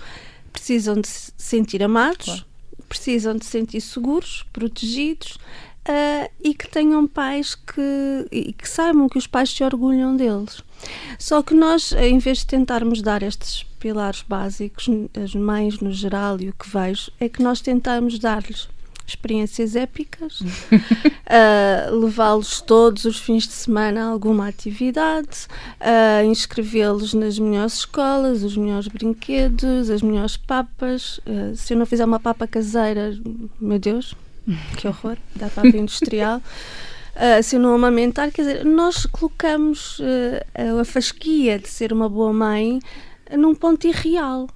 Precisam 0.54 1.00
de 1.00 1.08
se 1.10 1.34
sentir 1.38 1.84
amados, 1.84 2.26
claro. 2.26 2.46
precisam 2.88 3.36
de 3.36 3.44
se 3.44 3.52
sentir 3.52 3.82
seguros, 3.82 4.46
protegidos, 4.54 5.38
uh, 5.88 6.30
e 6.44 6.54
que 6.54 6.68
tenham 6.68 7.08
pais 7.08 7.56
que, 7.56 8.28
e 8.32 8.54
que 8.54 8.68
saibam 8.68 9.10
que 9.10 9.18
os 9.18 9.28
pais 9.28 9.50
se 9.50 9.64
orgulham 9.64 10.16
deles. 10.16 10.62
Só 11.18 11.42
que 11.42 11.54
nós, 11.54 11.94
em 11.94 12.20
vez 12.20 12.40
de 12.40 12.48
tentarmos 12.48 13.02
dar 13.02 13.24
estes 13.24 13.64
pilares 13.80 14.24
básicos, 14.28 14.88
as 15.22 15.34
mães 15.36 15.80
no 15.80 15.92
geral 15.92 16.40
e 16.40 16.50
o 16.50 16.54
que 16.54 16.70
vejo, 16.70 17.12
é 17.20 17.30
que 17.30 17.42
nós 17.42 17.62
tentamos 17.62 18.20
dar-lhes 18.20 18.68
experiências 19.06 19.76
épicas, 19.76 20.40
uh, 20.42 21.94
levá-los 22.00 22.62
todos 22.62 23.04
os 23.06 23.18
fins 23.20 23.46
de 23.46 23.54
semana 23.54 24.06
a 24.06 24.08
alguma 24.08 24.48
atividade, 24.48 25.48
uh, 25.82 26.26
inscrevê-los 26.26 27.14
nas 27.14 27.38
melhores 27.38 27.80
escolas, 27.80 28.44
os 28.44 28.56
melhores 28.56 28.88
brinquedos, 28.88 29.90
as 29.90 30.02
melhores 30.02 30.38
papas. 30.38 31.18
Uh, 31.20 31.56
se 31.56 31.74
eu 31.74 31.78
não 31.78 31.86
fizer 31.86 32.06
uma 32.06 32.20
papa 32.20 32.48
caseira, 32.48 33.14
meu 33.60 33.80
Deus, 33.80 34.16
que 34.78 34.88
horror, 34.88 35.18
da 35.36 35.50
papa 35.50 35.68
industrial. 35.68 36.42
Uh, 37.16 37.44
se 37.44 37.58
não 37.58 37.76
amamentar, 37.76 38.32
quer 38.32 38.42
dizer, 38.42 38.66
nós 38.66 39.06
colocamos 39.06 40.00
uh, 40.00 40.80
a 40.82 40.86
fasquia 40.86 41.60
de 41.60 41.68
ser 41.68 41.94
uma 41.94 42.10
boa 42.10 42.34
mãe 42.34 42.80
num 43.38 43.54
ponto 43.54 43.86
irreal. 43.88 44.48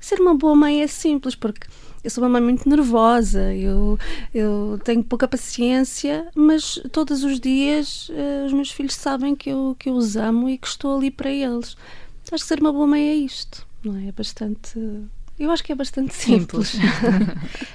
Ser 0.00 0.20
uma 0.20 0.34
boa 0.34 0.56
mãe 0.56 0.82
é 0.82 0.86
simples, 0.86 1.34
porque 1.34 1.66
eu 2.02 2.10
sou 2.10 2.22
uma 2.22 2.30
mãe 2.30 2.40
muito 2.40 2.68
nervosa, 2.68 3.52
eu, 3.52 3.98
eu 4.32 4.80
tenho 4.84 5.02
pouca 5.02 5.26
paciência, 5.26 6.28
mas 6.34 6.80
todos 6.92 7.24
os 7.24 7.40
dias 7.40 8.08
uh, 8.10 8.46
os 8.46 8.52
meus 8.52 8.70
filhos 8.70 8.94
sabem 8.94 9.34
que 9.34 9.50
eu, 9.50 9.76
que 9.78 9.88
eu 9.88 9.94
os 9.94 10.16
amo 10.16 10.48
e 10.48 10.56
que 10.56 10.68
estou 10.68 10.96
ali 10.96 11.10
para 11.10 11.30
eles. 11.30 11.76
Acho 12.30 12.44
que 12.44 12.48
ser 12.48 12.60
uma 12.60 12.72
boa 12.72 12.86
mãe 12.86 13.08
é 13.08 13.14
isto, 13.14 13.66
não 13.84 13.96
é? 13.96 14.08
É 14.08 14.12
bastante 14.12 14.78
eu 15.38 15.50
acho 15.50 15.62
que 15.62 15.72
é 15.72 15.74
bastante 15.74 16.14
simples. 16.14 16.68
simples. 16.68 16.90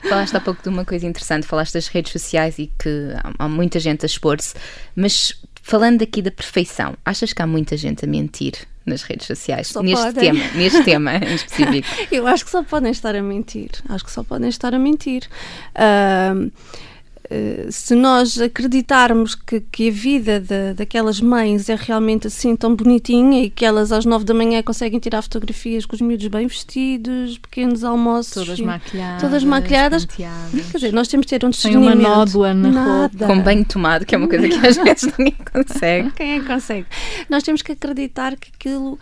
falaste 0.09 0.35
há 0.35 0.41
pouco 0.41 0.63
de 0.63 0.69
uma 0.69 0.83
coisa 0.83 1.05
interessante, 1.05 1.45
falaste 1.45 1.73
das 1.73 1.87
redes 1.87 2.11
sociais 2.11 2.57
e 2.57 2.71
que 2.77 3.09
há, 3.37 3.47
muita 3.47 3.79
gente 3.79 4.03
a 4.03 4.07
expor-se, 4.07 4.55
mas 4.95 5.33
falando 5.61 6.01
aqui 6.01 6.21
da 6.21 6.31
perfeição, 6.31 6.95
achas 7.05 7.33
que 7.33 7.41
há 7.41 7.47
muita 7.47 7.77
gente 7.77 8.03
a 8.03 8.07
mentir 8.07 8.53
nas 8.85 9.03
redes 9.03 9.27
sociais 9.27 9.67
só 9.67 9.83
neste 9.83 10.03
podem. 10.05 10.33
tema, 10.33 10.51
neste 10.55 10.83
tema 10.83 11.15
em 11.15 11.35
específico? 11.35 11.87
Eu 12.11 12.25
acho 12.27 12.43
que 12.43 12.51
só 12.51 12.63
podem 12.63 12.91
estar 12.91 13.15
a 13.15 13.21
mentir. 13.21 13.69
Acho 13.87 14.03
que 14.03 14.11
só 14.11 14.23
podem 14.23 14.49
estar 14.49 14.73
a 14.73 14.79
mentir. 14.79 15.29
Uh, 15.75 16.51
se 17.69 17.95
nós 17.95 18.39
acreditarmos 18.39 19.35
que, 19.35 19.61
que 19.61 19.89
a 19.89 19.91
vida 19.91 20.39
de, 20.39 20.73
daquelas 20.73 21.21
mães 21.21 21.69
é 21.69 21.75
realmente 21.75 22.27
assim 22.27 22.55
tão 22.55 22.75
bonitinha 22.75 23.43
e 23.43 23.50
que 23.50 23.65
elas 23.65 23.91
às 23.91 24.05
nove 24.05 24.25
da 24.25 24.33
manhã 24.33 24.61
conseguem 24.61 25.00
tirar 25.00 25.21
fotografias 25.21 25.85
com 25.85 25.95
os 25.95 26.01
miúdos 26.01 26.27
bem 26.27 26.45
vestidos, 26.47 27.38
pequenos 27.38 27.83
almoços. 27.83 28.33
Todas 28.33 28.59
e, 28.59 28.63
maquilhadas. 28.63 29.21
Todas 29.21 29.43
maquilhadas. 29.43 30.05
Quer 30.05 30.77
dizer, 30.77 30.93
nós 30.93 31.07
temos 31.07 31.25
de 31.25 31.39
ter 31.39 31.45
um 31.45 31.53
Sem 31.53 31.77
uma 31.77 31.95
nódoa 31.95 32.53
na 32.53 32.69
Nada. 32.69 33.00
roupa. 33.00 33.27
Com 33.27 33.41
banho 33.41 33.63
tomado, 33.65 34.05
que 34.05 34.13
é 34.13 34.17
uma 34.17 34.27
coisa 34.27 34.47
que 34.50 34.67
às 34.67 34.75
vezes 34.83 35.13
ninguém 35.17 35.35
consegue. 35.53 36.11
Quem 36.11 36.33
é 36.33 36.39
que 36.39 36.45
consegue? 36.45 36.85
Nós 37.29 37.43
temos 37.43 37.61
que 37.61 37.71
acreditar 37.71 38.35
que 38.35 38.51
aquilo 38.53 39.00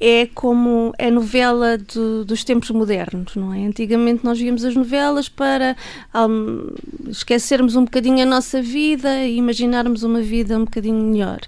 é 0.00 0.26
como 0.26 0.92
é 0.98 1.10
novela 1.10 1.78
do, 1.78 2.24
dos 2.24 2.44
tempos 2.44 2.70
modernos, 2.70 3.36
não 3.36 3.52
é? 3.52 3.66
Antigamente 3.66 4.24
nós 4.24 4.38
víamos 4.38 4.64
as 4.64 4.74
novelas 4.74 5.28
para 5.28 5.76
um, 6.14 6.68
esquecermos 7.08 7.76
um 7.76 7.84
bocadinho 7.84 8.22
a 8.22 8.26
nossa 8.26 8.60
vida 8.60 9.24
e 9.24 9.36
imaginarmos 9.36 10.02
uma 10.02 10.20
vida 10.20 10.58
um 10.58 10.64
bocadinho 10.64 11.02
melhor. 11.02 11.40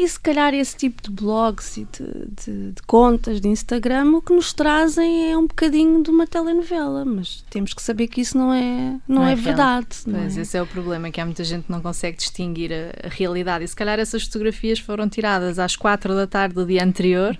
E 0.00 0.08
se 0.08 0.18
calhar 0.18 0.54
esse 0.54 0.74
tipo 0.74 1.02
de 1.02 1.10
blogs 1.10 1.76
e 1.76 1.84
de, 1.84 2.26
de, 2.42 2.72
de, 2.72 2.82
contas 2.86 3.38
de 3.38 3.48
Instagram 3.48 4.16
o 4.16 4.22
que 4.22 4.32
nos 4.32 4.50
trazem 4.50 5.30
é 5.30 5.36
um 5.36 5.46
bocadinho 5.46 6.02
de 6.02 6.08
uma 6.08 6.26
telenovela, 6.26 7.04
mas 7.04 7.44
temos 7.50 7.74
que 7.74 7.82
saber 7.82 8.08
que 8.08 8.22
isso 8.22 8.38
não 8.38 8.50
é, 8.50 8.96
não, 9.06 9.16
não 9.16 9.26
é, 9.26 9.32
é 9.32 9.36
verdade. 9.36 9.88
Pois, 10.02 10.38
é? 10.38 10.40
esse 10.40 10.56
é 10.56 10.62
o 10.62 10.66
problema, 10.66 11.10
que 11.10 11.20
há 11.20 11.24
muita 11.26 11.44
gente 11.44 11.64
que 11.64 11.70
não 11.70 11.82
consegue 11.82 12.16
distinguir 12.16 12.72
a, 12.72 13.08
a, 13.08 13.10
realidade. 13.10 13.62
E 13.62 13.68
se 13.68 13.76
calhar 13.76 13.98
essas 13.98 14.22
fotografias 14.22 14.78
foram 14.78 15.06
tiradas 15.06 15.58
às 15.58 15.76
quatro 15.76 16.14
da 16.14 16.26
tarde 16.26 16.54
do 16.54 16.64
dia 16.64 16.82
anterior, 16.82 17.36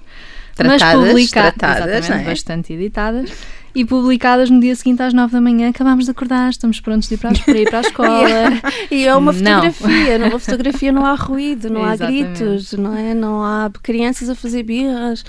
tratadas, 0.55 0.83
mas 0.83 1.09
publicadas, 1.09 1.55
tratadas, 1.55 2.11
é? 2.11 2.25
bastante 2.25 2.73
editadas 2.73 3.31
e 3.75 3.85
publicadas 3.85 4.51
no 4.51 4.61
dia 4.61 4.75
seguinte 4.75 5.03
às 5.03 5.15
nove 5.15 5.33
da 5.33 5.41
manhã. 5.41 5.69
Acabámos 5.69 6.05
de 6.05 6.11
acordar, 6.11 6.51
estamos 6.51 6.81
prontos 6.81 7.09
de 7.09 7.15
ir 7.15 7.19
para, 7.19 7.33
para, 7.39 7.59
ir 7.59 7.69
para 7.69 7.79
a 7.79 7.83
escola. 7.83 8.29
e 8.91 9.07
é 9.07 9.15
uma 9.15 9.33
fotografia, 9.33 10.19
não. 10.19 10.27
numa 10.27 10.39
fotografia 10.39 10.93
não 10.93 11.07
há 11.07 11.15
ruído, 11.15 11.71
não 11.71 11.85
há 11.85 11.97
gritos, 11.97 12.73
não 12.73 12.97
é? 12.97 13.15
Não 13.15 13.43
há 13.45 13.71
crianças 13.83 14.29
a 14.29 14.35
fazer 14.35 14.63
birras. 14.63 15.25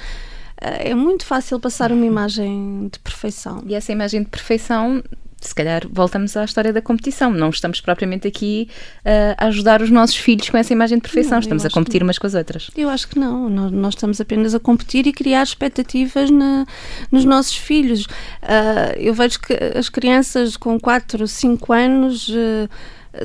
é 0.60 0.94
muito 0.96 1.26
fácil 1.26 1.60
passar 1.60 1.92
uma 1.92 2.06
imagem 2.06 2.90
de 2.92 3.00
perfeição. 3.00 3.64
E 3.68 3.76
essa 3.76 3.92
imagem 3.92 4.24
de 4.24 4.30
perfeição 4.30 5.04
se 5.48 5.56
calhar 5.56 5.84
voltamos 5.90 6.36
à 6.38 6.44
história 6.44 6.72
da 6.72 6.82
competição. 6.82 7.32
Não 7.32 7.50
estamos 7.50 7.82
propriamente 7.82 8.28
aqui 8.28 8.70
uh, 9.00 9.36
a 9.38 9.46
ajudar 9.48 9.82
os 9.82 9.90
nossos 9.90 10.16
filhos 10.16 10.50
com 10.50 10.58
essa 10.58 10.72
imagem 10.72 10.98
de 10.98 11.02
perfeição. 11.02 11.34
Não, 11.34 11.40
estamos 11.40 11.66
a 11.66 11.70
competir 11.70 12.04
umas 12.04 12.18
com 12.18 12.28
as 12.28 12.34
outras. 12.34 12.70
Eu 12.76 12.90
acho 12.90 13.08
que 13.08 13.20
não. 13.20 13.50
Nós, 13.50 13.72
nós 13.72 13.94
estamos 13.96 14.22
apenas 14.22 14.54
a 14.54 14.60
competir 14.60 15.08
e 15.08 15.12
criar 15.14 15.44
expectativas 15.44 16.30
na, 16.30 16.66
nos 17.12 17.26
nossos 17.26 17.56
filhos. 17.56 18.06
Uh, 18.06 18.96
eu 18.98 19.14
vejo 19.14 19.40
que 19.40 19.54
as 19.78 19.90
crianças 19.90 20.56
com 20.56 20.80
4, 20.80 21.28
5 21.28 21.74
anos. 21.74 22.30
Uh, 22.30 22.70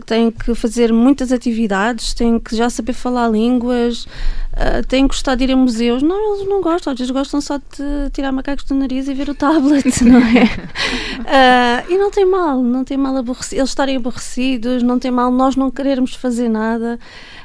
têm 0.05 0.31
que 0.31 0.55
fazer 0.55 0.93
muitas 0.93 1.31
atividades, 1.31 2.13
têm 2.13 2.39
que 2.39 2.57
já 2.57 2.69
saber 2.69 2.93
falar 2.93 3.29
línguas, 3.29 4.05
uh, 4.05 4.85
têm 4.89 5.07
que 5.07 5.15
gostar 5.15 5.37
de 5.37 5.45
ir 5.45 5.53
a 5.53 5.57
museus. 5.57 6.03
Não, 6.03 6.35
eles 6.35 6.49
não 6.49 6.61
gostam, 6.61 6.93
às 6.93 6.99
vezes 6.99 7.13
gostam 7.13 7.41
só 7.41 7.59
de 7.59 8.11
tirar 8.13 8.33
macacos 8.33 8.65
do 8.65 8.75
nariz 8.75 9.09
e 9.09 9.15
ver 9.15 9.29
o 9.29 9.35
tablet, 9.35 9.87
não 10.03 10.19
é? 10.19 11.87
Uh, 11.87 11.93
e 11.93 11.97
não 11.97 12.11
tem 12.11 12.27
mal, 12.27 12.63
não 12.63 12.85
tem 12.85 12.97
mal 12.97 13.17
eles 13.17 13.69
estarem 13.69 13.97
aborrecidos, 13.97 14.83
não 14.83 14.99
tem 14.99 15.11
mal 15.11 15.31
nós 15.31 15.55
não 15.55 15.71
querermos 15.71 16.15
fazer 16.15 16.49
nada 16.49 16.99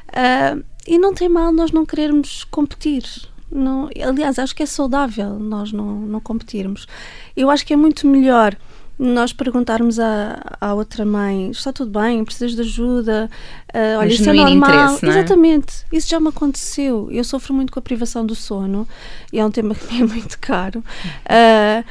uh, 0.09 0.63
e 0.87 0.97
não 0.97 1.13
tem 1.13 1.29
mal 1.29 1.51
nós 1.51 1.71
não 1.71 1.85
querermos 1.85 2.43
competir. 2.45 3.03
Não, 3.51 3.89
aliás, 4.01 4.39
acho 4.39 4.55
que 4.55 4.63
é 4.63 4.65
saudável 4.65 5.37
nós 5.37 5.71
não, 5.73 5.99
não 6.01 6.19
competirmos. 6.21 6.87
Eu 7.35 7.49
acho 7.51 7.65
que 7.65 7.73
é 7.73 7.75
muito 7.75 8.07
melhor 8.07 8.55
nós 9.01 9.33
perguntarmos 9.33 9.99
à, 9.99 10.39
à 10.61 10.73
outra 10.75 11.03
mãe: 11.03 11.49
está 11.49 11.73
tudo 11.73 11.99
bem? 11.99 12.23
Precisas 12.23 12.53
de 12.53 12.61
ajuda? 12.61 13.29
Uh, 13.73 13.99
olha, 13.99 14.13
isso 14.13 14.29
é 14.29 14.33
normal. 14.33 14.99
É? 15.01 15.07
Exatamente, 15.07 15.85
isso 15.91 16.07
já 16.07 16.19
me 16.19 16.27
aconteceu. 16.27 17.09
Eu 17.11 17.23
sofro 17.23 17.51
muito 17.51 17.73
com 17.73 17.79
a 17.79 17.81
privação 17.81 18.23
do 18.23 18.35
sono 18.35 18.87
e 19.33 19.39
é 19.39 19.45
um 19.45 19.49
tema 19.49 19.73
que 19.75 19.91
me 19.91 20.01
é 20.01 20.05
muito 20.05 20.37
caro. 20.39 20.83
Uh, 21.25 21.83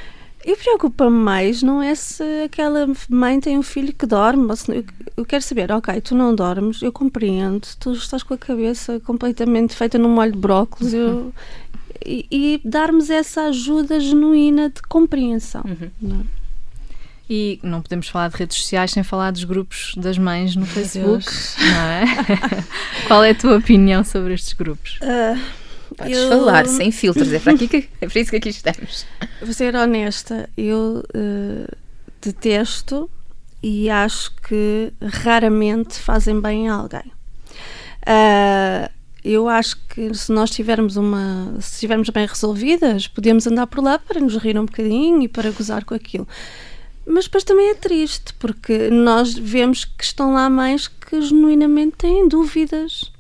e 0.45 0.57
preocupa-me 0.57 1.17
mais, 1.17 1.63
não 1.63 1.83
é 1.83 1.95
se 1.95 2.23
aquela 2.45 2.87
mãe 3.11 3.41
tem 3.41 3.59
um 3.59 3.63
filho 3.63 3.93
que 3.93 4.07
dorme. 4.07 4.49
Eu 5.17 5.27
quero 5.27 5.43
saber, 5.43 5.71
ok, 5.73 6.01
tu 6.01 6.15
não 6.15 6.35
dormes, 6.35 6.81
eu 6.81 6.93
compreendo, 6.93 7.67
tu 7.79 7.93
estás 7.93 8.23
com 8.23 8.33
a 8.33 8.39
cabeça 8.39 9.01
completamente 9.01 9.75
feita 9.75 9.99
num 9.99 10.09
molho 10.09 10.33
de 10.33 10.39
brócolis. 10.39 10.95
Eu, 10.95 11.35
e, 12.07 12.27
e 12.31 12.61
darmos 12.65 13.11
essa 13.11 13.43
ajuda 13.43 14.01
genuína 14.01 14.71
de 14.71 14.81
compreensão. 14.83 15.63
Uhum. 15.67 16.25
E 17.33 17.61
não 17.63 17.81
podemos 17.81 18.09
falar 18.09 18.29
de 18.29 18.39
redes 18.39 18.57
sociais 18.57 18.91
sem 18.91 19.05
falar 19.05 19.31
dos 19.31 19.45
grupos 19.45 19.95
das 19.97 20.19
mães 20.19 20.57
no 20.57 20.67
Facebook, 20.67 21.25
não 21.61 21.81
é? 21.81 22.05
Qual 23.07 23.23
é 23.23 23.31
a 23.31 23.35
tua 23.37 23.59
opinião 23.59 24.03
sobre 24.03 24.35
estes 24.35 24.53
grupos? 24.53 24.99
Uh, 25.01 25.41
Podes 25.97 26.19
eu... 26.19 26.29
falar 26.29 26.67
sem 26.67 26.91
filtros, 26.91 27.33
é 27.33 27.39
para, 27.39 27.53
aqui 27.53 27.69
que, 27.69 27.89
é 28.01 28.09
para 28.09 28.21
isso 28.21 28.31
que 28.31 28.37
aqui 28.37 28.49
estamos. 28.49 29.07
Vou 29.41 29.55
ser 29.55 29.77
honesta, 29.77 30.51
eu 30.57 31.05
uh, 31.15 31.77
detesto 32.21 33.09
e 33.63 33.89
acho 33.89 34.35
que 34.49 34.93
raramente 35.01 36.01
fazem 36.01 36.41
bem 36.41 36.69
a 36.69 36.75
alguém. 36.75 37.13
Uh, 38.03 38.91
eu 39.23 39.49
acho 39.49 39.77
que 39.89 40.13
se 40.15 40.33
nós 40.33 40.51
tivermos 40.51 40.97
uma 40.97 41.55
se 41.61 41.75
estivermos 41.75 42.09
bem 42.09 42.27
resolvidas, 42.27 43.07
podemos 43.07 43.47
andar 43.47 43.69
por 43.69 43.85
lá 43.85 43.99
para 44.01 44.19
nos 44.19 44.37
rir 44.37 44.59
um 44.59 44.65
bocadinho 44.65 45.23
e 45.23 45.29
para 45.29 45.53
gozar 45.53 45.85
com 45.85 45.95
aquilo. 45.95 46.27
Mas 47.11 47.25
depois 47.25 47.45
também 47.45 47.71
é 47.71 47.75
triste, 47.75 48.33
porque 48.35 48.89
nós 48.91 49.35
vemos 49.35 49.85
que 49.85 50.05
estão 50.05 50.33
lá 50.33 50.49
mães 50.49 50.87
que 50.87 51.21
genuinamente 51.21 51.97
têm 51.99 52.29
dúvidas, 52.29 53.11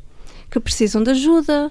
que 0.50 0.61
precisam 0.61 1.02
de 1.02 1.11
ajuda. 1.11 1.70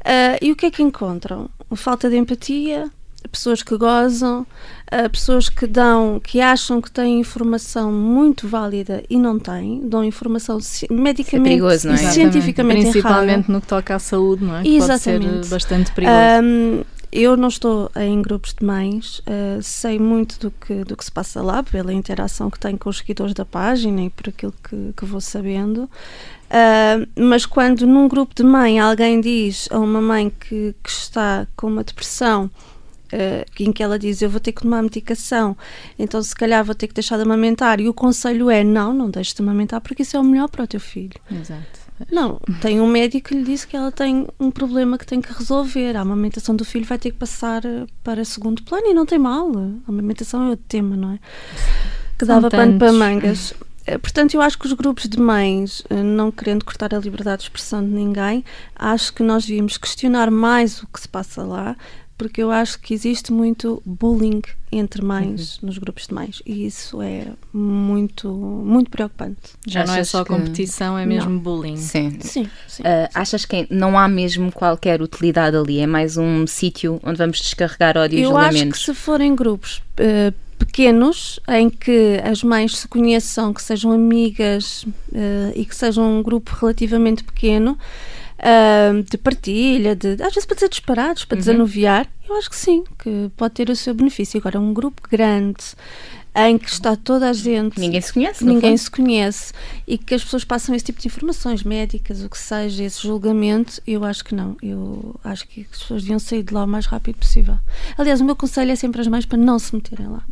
Uh, 0.00 0.38
e 0.40 0.50
o 0.50 0.56
que 0.56 0.66
é 0.66 0.70
que 0.70 0.82
encontram? 0.82 1.50
Falta 1.76 2.08
de 2.08 2.16
empatia, 2.16 2.90
pessoas 3.30 3.62
que 3.62 3.76
gozam, 3.76 4.46
uh, 4.92 5.10
pessoas 5.10 5.50
que 5.50 5.66
dão, 5.66 6.18
que 6.22 6.40
acham 6.40 6.80
que 6.80 6.90
têm 6.90 7.20
informação 7.20 7.92
muito 7.92 8.48
válida 8.48 9.02
e 9.10 9.18
não 9.18 9.38
têm, 9.38 9.86
dão 9.86 10.02
informação 10.02 10.58
medicamente 10.90 11.48
é 11.48 11.50
perigoso, 11.50 11.88
não 11.88 11.94
é? 11.94 12.02
e 12.02 12.06
cientificamente 12.06 12.80
Principalmente 12.82 13.30
errada. 13.30 13.52
no 13.52 13.60
que 13.60 13.66
toca 13.66 13.94
à 13.94 13.98
saúde, 13.98 14.44
não 14.44 14.56
é? 14.56 14.66
Exatamente. 14.66 15.26
Pode 15.26 15.46
ser 15.46 15.50
bastante 15.50 15.92
perigoso. 15.92 16.18
Um, 16.42 16.84
eu 17.10 17.36
não 17.36 17.48
estou 17.48 17.90
em 17.96 18.20
grupos 18.20 18.54
de 18.54 18.64
mães, 18.64 19.20
uh, 19.20 19.62
sei 19.62 19.98
muito 19.98 20.38
do 20.38 20.50
que, 20.50 20.84
do 20.84 20.96
que 20.96 21.04
se 21.04 21.10
passa 21.10 21.42
lá, 21.42 21.62
pela 21.62 21.92
interação 21.92 22.50
que 22.50 22.58
tenho 22.58 22.78
com 22.78 22.90
os 22.90 22.98
seguidores 22.98 23.34
da 23.34 23.44
página 23.44 24.02
e 24.02 24.10
por 24.10 24.28
aquilo 24.28 24.54
que, 24.62 24.92
que 24.96 25.04
vou 25.04 25.20
sabendo. 25.20 25.84
Uh, 25.84 27.06
mas 27.20 27.44
quando 27.46 27.86
num 27.86 28.08
grupo 28.08 28.34
de 28.34 28.42
mãe 28.42 28.78
alguém 28.78 29.20
diz 29.20 29.68
a 29.70 29.78
uma 29.78 30.00
mãe 30.00 30.30
que, 30.30 30.74
que 30.82 30.90
está 30.90 31.46
com 31.56 31.66
uma 31.66 31.84
depressão, 31.84 32.50
uh, 33.12 33.62
em 33.62 33.72
que 33.72 33.82
ela 33.82 33.98
diz 33.98 34.22
eu 34.22 34.30
vou 34.30 34.40
ter 34.40 34.52
que 34.52 34.62
tomar 34.62 34.82
medicação, 34.82 35.56
então 35.98 36.22
se 36.22 36.34
calhar 36.34 36.64
vou 36.64 36.74
ter 36.74 36.88
que 36.88 36.94
deixar 36.94 37.16
de 37.16 37.22
amamentar, 37.22 37.80
e 37.80 37.88
o 37.88 37.94
conselho 37.94 38.50
é 38.50 38.62
não, 38.62 38.92
não 38.92 39.10
deixes 39.10 39.34
de 39.34 39.42
amamentar 39.42 39.80
porque 39.80 40.02
isso 40.02 40.16
é 40.16 40.20
o 40.20 40.24
melhor 40.24 40.48
para 40.48 40.64
o 40.64 40.66
teu 40.66 40.80
filho. 40.80 41.18
Exato. 41.30 41.88
Não, 42.10 42.40
tem 42.60 42.80
um 42.80 42.86
médico 42.86 43.28
que 43.28 43.34
lhe 43.34 43.42
disse 43.42 43.66
que 43.66 43.76
ela 43.76 43.90
tem 43.90 44.26
um 44.38 44.50
problema 44.50 44.96
que 44.96 45.06
tem 45.06 45.20
que 45.20 45.32
resolver. 45.32 45.96
A 45.96 46.00
amamentação 46.02 46.54
do 46.54 46.64
filho 46.64 46.84
vai 46.84 46.98
ter 46.98 47.10
que 47.10 47.16
passar 47.16 47.64
eh, 47.64 47.86
para 48.04 48.24
segundo 48.24 48.62
plano 48.62 48.86
e 48.86 48.94
não 48.94 49.04
tem 49.04 49.18
mal. 49.18 49.50
A 49.50 49.90
amamentação 49.90 50.46
é 50.46 50.50
outro 50.50 50.64
tema, 50.68 50.96
não 50.96 51.12
é? 51.12 51.18
Que 52.16 52.24
dava 52.24 52.48
pano 52.48 52.78
para 52.78 52.92
mangas. 52.92 53.52
Eh, 53.84 53.98
portanto, 53.98 54.34
eu 54.34 54.40
acho 54.40 54.56
que 54.56 54.66
os 54.66 54.72
grupos 54.74 55.08
de 55.08 55.18
mães, 55.18 55.82
não 55.90 56.30
querendo 56.30 56.64
cortar 56.64 56.94
a 56.94 56.98
liberdade 56.98 57.38
de 57.38 57.44
expressão 57.44 57.82
de 57.82 57.90
ninguém, 57.90 58.44
acho 58.76 59.12
que 59.12 59.22
nós 59.22 59.44
devíamos 59.44 59.76
questionar 59.76 60.30
mais 60.30 60.82
o 60.82 60.86
que 60.86 61.00
se 61.00 61.08
passa 61.08 61.42
lá, 61.42 61.76
porque 62.18 62.42
eu 62.42 62.50
acho 62.50 62.80
que 62.80 62.92
existe 62.92 63.32
muito 63.32 63.80
bullying 63.86 64.42
entre 64.70 65.02
mães 65.02 65.56
uhum. 65.56 65.68
nos 65.68 65.78
grupos 65.78 66.08
de 66.08 66.14
mães 66.14 66.42
e 66.44 66.66
isso 66.66 67.00
é 67.00 67.28
muito 67.52 68.28
muito 68.28 68.90
preocupante. 68.90 69.38
Já 69.66 69.82
achas 69.82 69.94
não 69.94 70.00
é 70.00 70.04
só 70.04 70.24
que... 70.24 70.30
competição, 70.30 70.98
é 70.98 71.06
mesmo 71.06 71.30
não. 71.30 71.38
bullying. 71.38 71.76
Sim. 71.76 72.18
sim, 72.20 72.50
sim, 72.66 72.82
uh, 72.82 73.08
achas 73.14 73.44
que 73.44 73.68
não 73.70 73.96
há 73.96 74.08
mesmo 74.08 74.50
qualquer 74.50 75.00
utilidade 75.00 75.56
ali? 75.56 75.78
É 75.78 75.86
mais 75.86 76.16
um 76.16 76.46
sítio 76.46 77.00
onde 77.04 77.16
vamos 77.16 77.38
descarregar 77.38 77.96
ódio 77.96 78.18
e 78.18 78.22
julgamentos? 78.24 78.60
Eu 78.60 78.68
acho 78.68 78.72
que 78.72 78.78
se 78.78 78.94
forem 78.94 79.34
grupos 79.36 79.78
uh, 79.78 80.34
pequenos 80.58 81.38
em 81.48 81.70
que 81.70 82.20
as 82.24 82.42
mães 82.42 82.76
se 82.76 82.88
conheçam, 82.88 83.54
que 83.54 83.62
sejam 83.62 83.92
amigas 83.92 84.82
uh, 84.82 85.52
e 85.54 85.64
que 85.64 85.74
sejam 85.74 86.18
um 86.18 86.22
grupo 86.22 86.54
relativamente 86.60 87.22
pequeno, 87.22 87.78
uh, 88.38 89.02
de 89.02 89.18
partilha, 89.18 89.94
de, 89.94 90.12
às 90.22 90.34
vezes 90.34 90.46
para 90.46 90.54
dizer 90.54 90.68
disparados, 90.68 91.24
para 91.24 91.36
uhum. 91.36 91.40
desanuviar, 91.40 92.06
eu 92.28 92.36
acho 92.36 92.50
que 92.50 92.56
sim, 92.56 92.84
que 92.98 93.30
pode 93.36 93.54
ter 93.54 93.70
o 93.70 93.76
seu 93.76 93.94
benefício. 93.94 94.38
Agora, 94.38 94.60
um 94.60 94.72
grupo 94.72 95.02
grande 95.10 95.64
em 96.34 96.56
que 96.58 96.68
está 96.68 96.94
toda 96.94 97.28
a 97.30 97.32
gente. 97.32 97.80
Ninguém 97.80 98.00
se 98.00 98.12
conhece, 98.12 98.44
Ninguém 98.44 98.76
se 98.76 98.90
conhece 98.90 99.52
e 99.86 99.98
que 99.98 100.14
as 100.14 100.22
pessoas 100.22 100.44
passam 100.44 100.74
esse 100.74 100.84
tipo 100.84 101.00
de 101.00 101.08
informações 101.08 101.64
médicas, 101.64 102.22
o 102.22 102.28
que 102.28 102.38
seja, 102.38 102.84
esse 102.84 103.02
julgamento, 103.02 103.80
eu 103.86 104.04
acho 104.04 104.24
que 104.24 104.34
não. 104.34 104.56
Eu 104.62 105.16
acho 105.24 105.48
que 105.48 105.62
as 105.62 105.78
pessoas 105.78 106.02
deviam 106.02 106.18
sair 106.18 106.42
de 106.42 106.54
lá 106.54 106.64
o 106.64 106.68
mais 106.68 106.86
rápido 106.86 107.16
possível. 107.16 107.58
Aliás, 107.96 108.20
o 108.20 108.24
meu 108.24 108.36
conselho 108.36 108.70
é 108.70 108.76
sempre 108.76 109.00
às 109.00 109.08
mães 109.08 109.26
para 109.26 109.38
não 109.38 109.58
se 109.58 109.74
meterem 109.74 110.06
lá. 110.06 110.22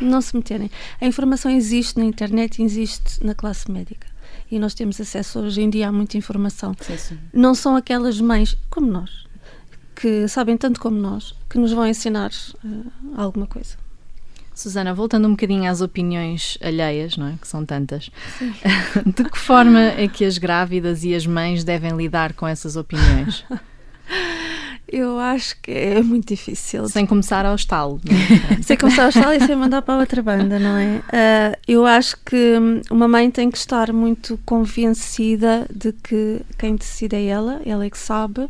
Não 0.00 0.20
se 0.20 0.34
meterem. 0.34 0.70
A 1.00 1.06
informação 1.06 1.50
existe 1.50 1.98
na 1.98 2.04
internet 2.06 2.60
e 2.60 2.64
existe 2.64 3.22
na 3.24 3.34
classe 3.34 3.70
médica 3.70 4.13
e 4.50 4.58
nós 4.58 4.74
temos 4.74 5.00
acesso 5.00 5.40
hoje 5.40 5.62
em 5.62 5.70
dia 5.70 5.88
a 5.88 5.92
muita 5.92 6.16
informação. 6.16 6.74
Sim, 6.80 6.96
sim. 6.96 7.18
Não 7.32 7.54
são 7.54 7.76
aquelas 7.76 8.20
mães 8.20 8.56
como 8.70 8.86
nós, 8.86 9.26
que 9.94 10.28
sabem 10.28 10.56
tanto 10.56 10.80
como 10.80 10.96
nós, 10.96 11.34
que 11.48 11.58
nos 11.58 11.72
vão 11.72 11.86
ensinar 11.86 12.30
uh, 12.64 12.92
alguma 13.16 13.46
coisa. 13.46 13.76
Susana, 14.54 14.94
voltando 14.94 15.26
um 15.26 15.32
bocadinho 15.32 15.68
às 15.68 15.80
opiniões 15.80 16.56
alheias, 16.62 17.16
não 17.16 17.26
é? 17.26 17.34
Que 17.40 17.48
são 17.48 17.66
tantas. 17.66 18.08
De 19.04 19.24
que 19.24 19.36
forma 19.36 19.80
é 19.80 20.06
que 20.06 20.24
as 20.24 20.38
grávidas 20.38 21.02
e 21.02 21.12
as 21.12 21.26
mães 21.26 21.64
devem 21.64 21.96
lidar 21.96 22.34
com 22.34 22.46
essas 22.46 22.76
opiniões? 22.76 23.44
Eu 24.96 25.18
acho 25.18 25.56
que 25.60 25.72
é 25.72 26.00
muito 26.00 26.28
difícil. 26.28 26.88
Sem 26.88 27.04
começar 27.04 27.44
ao 27.44 27.56
estalo. 27.56 28.00
É? 28.06 28.62
sem 28.62 28.76
começar 28.76 29.02
ao 29.02 29.08
estalo 29.08 29.32
e 29.32 29.44
sem 29.44 29.56
mandar 29.56 29.82
para 29.82 29.98
outra 29.98 30.22
banda, 30.22 30.56
não 30.60 30.76
é? 30.76 30.98
Uh, 30.98 31.58
eu 31.66 31.84
acho 31.84 32.16
que 32.24 32.54
uma 32.88 33.08
mãe 33.08 33.28
tem 33.28 33.50
que 33.50 33.58
estar 33.58 33.92
muito 33.92 34.38
convencida 34.46 35.66
de 35.68 35.90
que 35.92 36.42
quem 36.56 36.76
decide 36.76 37.16
é 37.16 37.24
ela, 37.24 37.60
ela 37.66 37.84
é 37.84 37.90
que 37.90 37.98
sabe. 37.98 38.48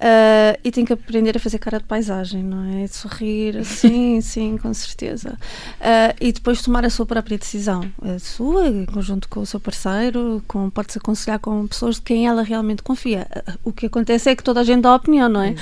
Uh, 0.00 0.56
e 0.64 0.72
tem 0.72 0.82
que 0.82 0.94
aprender 0.94 1.36
a 1.36 1.40
fazer 1.40 1.58
cara 1.58 1.76
de 1.76 1.84
paisagem, 1.84 2.42
não 2.42 2.64
é? 2.72 2.84
De 2.84 2.96
sorrir, 2.96 3.62
sim, 3.66 4.18
sim, 4.22 4.56
com 4.56 4.72
certeza. 4.72 5.38
Uh, 5.78 6.16
e 6.18 6.32
depois 6.32 6.62
tomar 6.62 6.86
a 6.86 6.90
sua 6.90 7.04
própria 7.04 7.36
decisão, 7.36 7.82
a 8.02 8.18
sua, 8.18 8.66
em 8.68 8.86
conjunto 8.86 9.28
com 9.28 9.40
o 9.40 9.46
seu 9.46 9.60
parceiro, 9.60 10.42
com, 10.48 10.70
pode-se 10.70 10.96
aconselhar 10.96 11.38
com 11.38 11.66
pessoas 11.66 11.96
de 11.96 12.02
quem 12.02 12.26
ela 12.26 12.42
realmente 12.42 12.82
confia. 12.82 13.26
Uh, 13.36 13.58
o 13.64 13.72
que 13.74 13.86
acontece 13.86 14.30
é 14.30 14.34
que 14.34 14.42
toda 14.42 14.60
a 14.60 14.64
gente 14.64 14.80
dá 14.80 14.94
opinião, 14.94 15.28
não 15.28 15.42
é? 15.42 15.54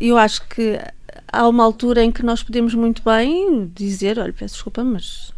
eu 0.00 0.16
acho 0.16 0.46
que 0.48 0.78
há 1.32 1.48
uma 1.48 1.64
altura 1.64 2.02
em 2.02 2.10
que 2.10 2.22
nós 2.22 2.42
podemos 2.42 2.74
muito 2.74 3.02
bem 3.02 3.70
dizer: 3.74 4.18
olha, 4.18 4.32
peço 4.32 4.54
desculpa, 4.54 4.84
mas 4.84 5.32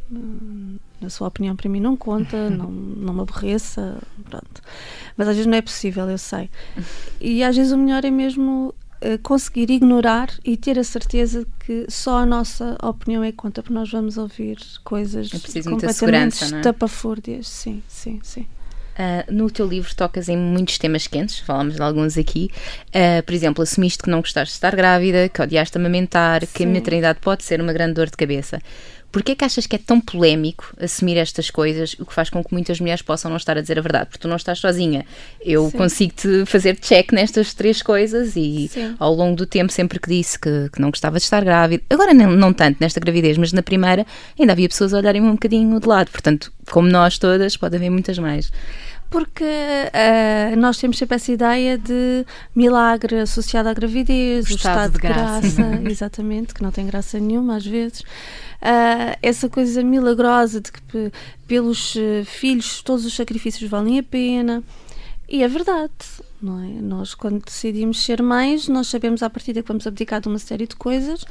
a 1.04 1.10
sua 1.10 1.28
opinião 1.28 1.56
para 1.56 1.68
mim 1.68 1.80
não 1.80 1.96
conta, 1.96 2.48
não, 2.50 2.70
não 2.70 3.14
me 3.14 3.20
aborreça, 3.20 3.98
pronto. 4.28 4.62
Mas 5.16 5.28
às 5.28 5.36
vezes 5.36 5.46
não 5.46 5.56
é 5.56 5.62
possível, 5.62 6.08
eu 6.08 6.18
sei. 6.18 6.50
E 7.20 7.42
às 7.42 7.56
vezes 7.56 7.72
o 7.72 7.78
melhor 7.78 8.04
é 8.04 8.10
mesmo 8.10 8.74
uh, 9.02 9.18
conseguir 9.22 9.70
ignorar 9.70 10.30
e 10.44 10.56
ter 10.56 10.78
a 10.78 10.84
certeza 10.84 11.46
que 11.60 11.86
só 11.88 12.18
a 12.18 12.26
nossa 12.26 12.76
opinião 12.82 13.22
é 13.22 13.30
que 13.30 13.36
conta, 13.36 13.62
porque 13.62 13.74
nós 13.74 13.90
vamos 13.90 14.16
ouvir 14.16 14.58
coisas 14.84 15.30
é 15.32 15.62
completamente 15.62 16.42
é? 16.42 16.46
estapafúrdias. 16.58 17.48
Sim, 17.48 17.82
sim, 17.88 18.20
sim. 18.22 18.46
Uh, 18.92 19.32
no 19.32 19.50
teu 19.50 19.66
livro 19.66 19.94
tocas 19.94 20.28
em 20.28 20.36
muitos 20.36 20.78
temas 20.78 21.06
quentes, 21.06 21.38
falámos 21.38 21.76
de 21.76 21.82
alguns 21.82 22.18
aqui. 22.18 22.50
Uh, 22.88 23.22
por 23.24 23.34
exemplo, 23.34 23.62
assumiste 23.62 24.02
que 24.02 24.10
não 24.10 24.20
gostaste 24.20 24.52
de 24.52 24.56
estar 24.56 24.76
grávida, 24.76 25.28
que 25.28 25.40
odiaste 25.40 25.78
amamentar, 25.78 26.42
Sim. 26.42 26.52
que 26.52 26.64
a 26.64 26.66
maternidade 26.66 27.18
pode 27.20 27.42
ser 27.42 27.60
uma 27.60 27.72
grande 27.72 27.94
dor 27.94 28.06
de 28.06 28.16
cabeça. 28.16 28.60
Porquê 29.12 29.32
é 29.32 29.34
que 29.34 29.44
achas 29.44 29.66
que 29.66 29.76
é 29.76 29.78
tão 29.78 30.00
polémico 30.00 30.74
assumir 30.80 31.18
estas 31.18 31.50
coisas, 31.50 31.94
o 32.00 32.06
que 32.06 32.14
faz 32.14 32.30
com 32.30 32.42
que 32.42 32.52
muitas 32.52 32.80
mulheres 32.80 33.02
possam 33.02 33.30
não 33.30 33.36
estar 33.36 33.58
a 33.58 33.60
dizer 33.60 33.78
a 33.78 33.82
verdade? 33.82 34.06
Porque 34.06 34.18
tu 34.18 34.26
não 34.26 34.36
estás 34.36 34.58
sozinha. 34.58 35.04
Eu 35.40 35.70
consigo-te 35.70 36.46
fazer 36.46 36.76
check 36.76 37.12
nestas 37.12 37.52
três 37.52 37.82
coisas 37.82 38.34
e 38.36 38.68
Sim. 38.72 38.96
ao 38.98 39.14
longo 39.14 39.36
do 39.36 39.44
tempo, 39.44 39.70
sempre 39.70 40.00
que 40.00 40.08
disse 40.08 40.38
que, 40.38 40.70
que 40.70 40.80
não 40.80 40.90
gostava 40.90 41.18
de 41.18 41.24
estar 41.24 41.44
grávida, 41.44 41.82
agora 41.90 42.14
não, 42.14 42.30
não, 42.30 42.54
tanto 42.54 42.78
nesta 42.80 42.98
gravidez, 42.98 43.36
mas 43.36 43.52
na 43.52 43.62
primeira, 43.62 44.06
ainda 44.38 44.52
havia 44.52 44.68
pessoas 44.68 44.94
a 44.94 44.96
olharem-me 44.96 45.28
um 45.28 45.32
bocadinho 45.32 45.78
de 45.78 45.86
lado. 45.86 46.10
Portanto, 46.10 46.50
como 46.70 46.88
nós 46.88 47.18
todas, 47.18 47.54
pode 47.54 47.76
haver 47.76 47.90
muitas 47.90 48.18
mais 48.18 48.50
porque 49.12 49.44
uh, 49.44 50.56
nós 50.56 50.78
temos 50.78 50.96
sempre 50.96 51.16
essa 51.16 51.30
ideia 51.30 51.76
de 51.76 52.24
milagre 52.56 53.18
associado 53.18 53.68
à 53.68 53.74
gravidez, 53.74 54.46
o, 54.48 54.52
o 54.52 54.56
estado, 54.56 54.56
estado, 54.56 54.92
de 54.92 54.98
graça, 54.98 55.62
graça 55.62 55.82
exatamente, 55.88 56.54
que 56.54 56.62
não 56.62 56.72
tem 56.72 56.86
graça 56.86 57.20
nenhuma 57.20 57.56
às 57.56 57.66
vezes. 57.66 58.00
Uh, 58.00 59.14
essa 59.22 59.48
coisa 59.48 59.82
milagrosa 59.82 60.60
de 60.60 60.72
que 60.72 61.12
pelos 61.46 61.94
uh, 61.94 62.24
filhos 62.24 62.80
todos 62.82 63.04
os 63.04 63.14
sacrifícios 63.14 63.70
valem 63.70 63.98
a 63.98 64.02
pena. 64.02 64.62
E 65.28 65.42
é 65.42 65.48
verdade, 65.48 65.92
não 66.42 66.58
é? 66.62 66.82
Nós, 66.82 67.14
quando 67.14 67.44
decidimos 67.44 68.04
ser 68.04 68.22
mães, 68.22 68.68
nós 68.68 68.88
sabemos 68.88 69.22
à 69.22 69.30
partida 69.30 69.62
que 69.62 69.68
vamos 69.68 69.86
abdicar 69.86 70.20
de 70.20 70.28
uma 70.28 70.38
série 70.38 70.66
de 70.66 70.76
coisas 70.76 71.24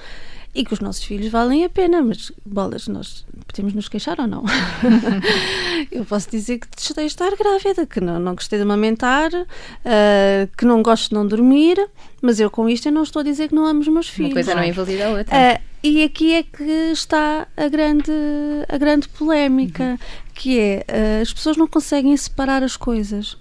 e 0.54 0.66
que 0.66 0.74
os 0.74 0.80
nossos 0.80 1.04
filhos 1.04 1.30
valem 1.30 1.64
a 1.64 1.70
pena, 1.70 2.02
mas 2.02 2.32
bolas, 2.46 2.88
nós 2.88 3.26
podemos 3.48 3.74
nos 3.74 3.88
queixar 3.88 4.20
ou 4.20 4.28
não? 4.28 4.44
eu 5.92 6.04
posso 6.04 6.30
dizer 6.30 6.60
que 6.60 6.68
de 6.70 7.06
estar 7.06 7.32
grávida, 7.38 7.86
que 7.86 8.02
não, 8.02 8.20
não 8.20 8.36
gostei 8.36 8.60
de 8.60 8.64
amamentar, 8.64 9.32
uh, 9.34 10.58
que 10.58 10.66
não 10.66 10.84
gosto 10.84 11.10
de 11.10 11.16
não 11.16 11.26
dormir, 11.26 11.78
mas 12.22 12.40
eu 12.40 12.52
com 12.52 12.68
isto 12.68 12.88
eu 12.88 12.92
não 12.92 13.04
estou 13.04 13.22
a 13.22 13.24
dizer 13.24 13.48
que 13.48 13.56
não 13.56 13.66
amo 13.66 13.80
os 13.80 13.88
meus 13.88 14.10
filhos. 14.10 14.32
Uma 14.32 14.36
coisa 14.36 14.56
não 14.56 14.64
invalida 14.64 15.08
a 15.08 15.10
outra. 15.12 15.36
Uh, 15.36 15.62
e 15.84 16.04
aqui 16.04 16.34
é 16.34 16.44
que 16.44 16.92
está 16.92 17.48
a 17.56 17.68
grande, 17.68 18.12
a 18.68 18.78
grande 18.78 19.08
polémica, 19.10 19.84
uhum. 19.84 19.98
que 20.36 20.60
é 20.60 20.86
uh, 20.88 21.22
as 21.22 21.34
pessoas 21.34 21.56
não 21.56 21.68
conseguem 21.68 22.16
separar 22.18 22.62
as 22.62 22.76
coisas. 22.76 23.38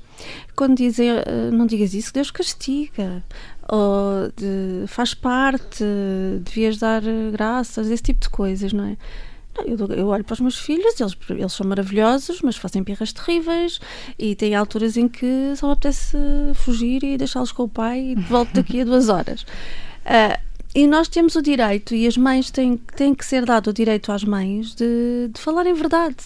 Quando 0.55 0.77
dizem 0.77 1.09
não 1.53 1.67
digas 1.67 1.95
isso, 1.95 2.13
Deus 2.13 2.31
castiga 2.31 3.23
ou 3.71 4.33
de, 4.37 4.87
faz 4.89 5.15
parte, 5.15 5.85
devias 6.41 6.79
dar 6.79 7.03
graças, 7.33 7.89
esse 7.89 8.03
tipo 8.03 8.21
de 8.21 8.29
coisas, 8.29 8.73
não 8.73 8.85
é? 8.85 8.97
Eu, 9.65 9.77
eu, 9.95 10.07
olho 10.09 10.25
para 10.25 10.35
os 10.35 10.41
meus 10.41 10.59
filhos, 10.59 10.99
eles, 11.01 11.17
eles 11.29 11.53
são 11.53 11.67
maravilhosos, 11.67 12.41
mas 12.43 12.57
fazem 12.57 12.83
pirras 12.83 13.13
terríveis 13.13 13.81
e 14.19 14.35
tem 14.35 14.55
alturas 14.55 14.97
em 14.97 15.09
que 15.09 15.53
só 15.57 15.67
me 15.67 15.73
apetece 15.73 16.17
fugir 16.55 17.03
e 17.05 17.17
deixá-los 17.17 17.53
com 17.53 17.65
o 17.65 17.69
pai 17.69 18.01
e 18.01 18.15
volto 18.15 18.55
daqui 18.55 18.81
a 18.81 18.85
duas 18.85 19.09
horas. 19.09 19.43
Uh, 19.43 20.39
e 20.75 20.87
nós 20.87 21.09
temos 21.09 21.35
o 21.35 21.43
direito, 21.43 21.95
e 21.95 22.07
as 22.07 22.17
mães 22.17 22.51
têm, 22.51 22.77
têm 22.77 23.15
que 23.15 23.25
ser 23.25 23.45
dado 23.45 23.71
o 23.71 23.73
direito 23.73 24.13
às 24.13 24.25
mães 24.25 24.75
de, 24.75 25.31
de 25.33 25.41
falar 25.41 25.67
em 25.67 25.75
verdade 25.75 26.25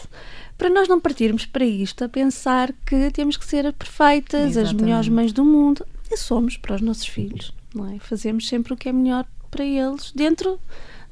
para 0.56 0.70
nós 0.70 0.88
não 0.88 1.00
partirmos 1.00 1.46
para 1.46 1.64
isto 1.64 2.04
a 2.04 2.08
pensar 2.08 2.72
que 2.86 3.10
temos 3.10 3.36
que 3.36 3.44
ser 3.44 3.72
perfeitas, 3.72 4.50
Exatamente. 4.50 4.76
as 4.76 4.82
melhores 4.82 5.08
mães 5.08 5.32
do 5.32 5.44
mundo 5.44 5.84
e 6.10 6.16
somos 6.16 6.56
para 6.56 6.76
os 6.76 6.80
nossos 6.80 7.06
filhos, 7.06 7.52
não 7.74 7.92
é? 7.92 7.98
Fazemos 7.98 8.48
sempre 8.48 8.72
o 8.72 8.76
que 8.76 8.88
é 8.88 8.92
melhor 8.92 9.26
para 9.50 9.64
eles, 9.64 10.12
dentro 10.12 10.58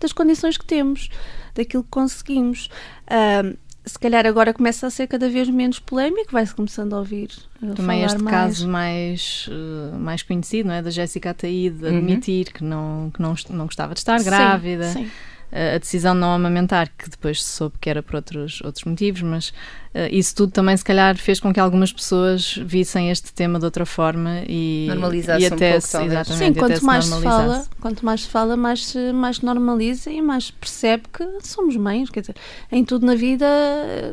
das 0.00 0.12
condições 0.12 0.56
que 0.56 0.64
temos, 0.64 1.08
daquilo 1.54 1.82
que 1.82 1.90
conseguimos. 1.90 2.68
Uh, 3.06 3.56
se 3.84 3.98
calhar 3.98 4.24
agora 4.26 4.54
começa 4.54 4.86
a 4.86 4.90
ser 4.90 5.08
cada 5.08 5.28
vez 5.28 5.48
menos 5.48 5.80
polémico, 5.80 6.30
vai-se 6.30 6.54
começando 6.54 6.92
a 6.94 6.98
ouvir. 6.98 7.30
A 7.60 7.74
Também 7.74 8.04
este 8.04 8.22
mais. 8.22 8.36
caso 8.36 8.68
mais, 8.68 9.48
uh, 9.48 9.98
mais 9.98 10.22
conhecido, 10.22 10.68
não 10.68 10.74
é? 10.74 10.82
Da 10.82 10.90
Jéssica 10.90 11.30
Ataíde, 11.30 11.84
uhum. 11.84 11.98
admitir 11.98 12.52
que, 12.52 12.62
não, 12.62 13.10
que 13.12 13.20
não, 13.20 13.34
não 13.50 13.66
gostava 13.66 13.94
de 13.94 14.00
estar 14.00 14.18
sim, 14.18 14.24
grávida. 14.24 14.92
Sim 14.92 15.10
a 15.52 15.78
decisão 15.78 16.14
de 16.14 16.20
não 16.20 16.32
amamentar, 16.32 16.88
que 16.96 17.10
depois 17.10 17.42
se 17.42 17.50
soube 17.50 17.76
que 17.78 17.90
era 17.90 18.02
por 18.02 18.16
outros, 18.16 18.62
outros 18.62 18.84
motivos, 18.84 19.20
mas 19.20 19.48
uh, 19.48 20.08
isso 20.10 20.34
tudo 20.34 20.50
também 20.50 20.74
se 20.74 20.84
calhar 20.84 21.14
fez 21.18 21.38
com 21.38 21.52
que 21.52 21.60
algumas 21.60 21.92
pessoas 21.92 22.58
vissem 22.64 23.10
este 23.10 23.34
tema 23.34 23.58
de 23.58 23.66
outra 23.66 23.84
forma 23.84 24.42
e, 24.48 24.86
normalizasse 24.88 25.42
e 25.42 25.46
até 25.46 25.68
um 25.68 25.70
pouco, 25.72 25.86
se, 25.86 26.02
exatamente, 26.04 26.54
Sim, 26.54 26.54
quanto 26.54 26.84
mais 26.84 27.04
se 27.04 27.20
fala, 27.20 27.66
quanto 27.80 28.04
mais 28.04 28.20
se 28.22 28.28
fala, 28.28 28.56
mais 28.56 28.94
mais 29.14 29.40
normaliza 29.40 30.10
e 30.10 30.22
mais 30.22 30.50
percebe 30.50 31.04
que 31.12 31.26
somos 31.42 31.76
mães, 31.76 32.08
quer 32.08 32.20
dizer, 32.20 32.36
em 32.70 32.82
tudo 32.82 33.04
na 33.04 33.14
vida 33.14 33.46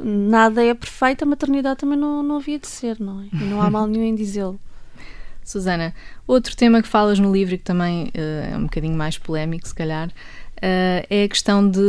nada 0.04 0.62
é 0.62 0.74
perfeito, 0.74 1.24
a 1.24 1.26
maternidade 1.26 1.80
também 1.80 1.98
não, 1.98 2.22
não 2.22 2.36
havia 2.36 2.60
de 2.60 2.68
ser, 2.68 3.00
não 3.00 3.22
é? 3.22 3.26
E 3.32 3.44
não 3.46 3.62
há 3.62 3.70
mal 3.72 3.88
nenhum 3.88 4.04
em 4.04 4.14
dizê-lo. 4.14 4.60
Susana, 5.50 5.96
outro 6.28 6.56
tema 6.56 6.80
que 6.80 6.88
falas 6.88 7.18
no 7.18 7.32
livro 7.32 7.56
e 7.56 7.58
que 7.58 7.64
também 7.64 8.10
uh, 8.10 8.54
é 8.54 8.56
um 8.56 8.64
bocadinho 8.64 8.96
mais 8.96 9.18
polémico, 9.18 9.68
se 9.68 9.74
calhar, 9.74 10.12
Uh, 10.60 11.08
é 11.10 11.24
a 11.24 11.30
questão 11.30 11.70
de, 11.70 11.80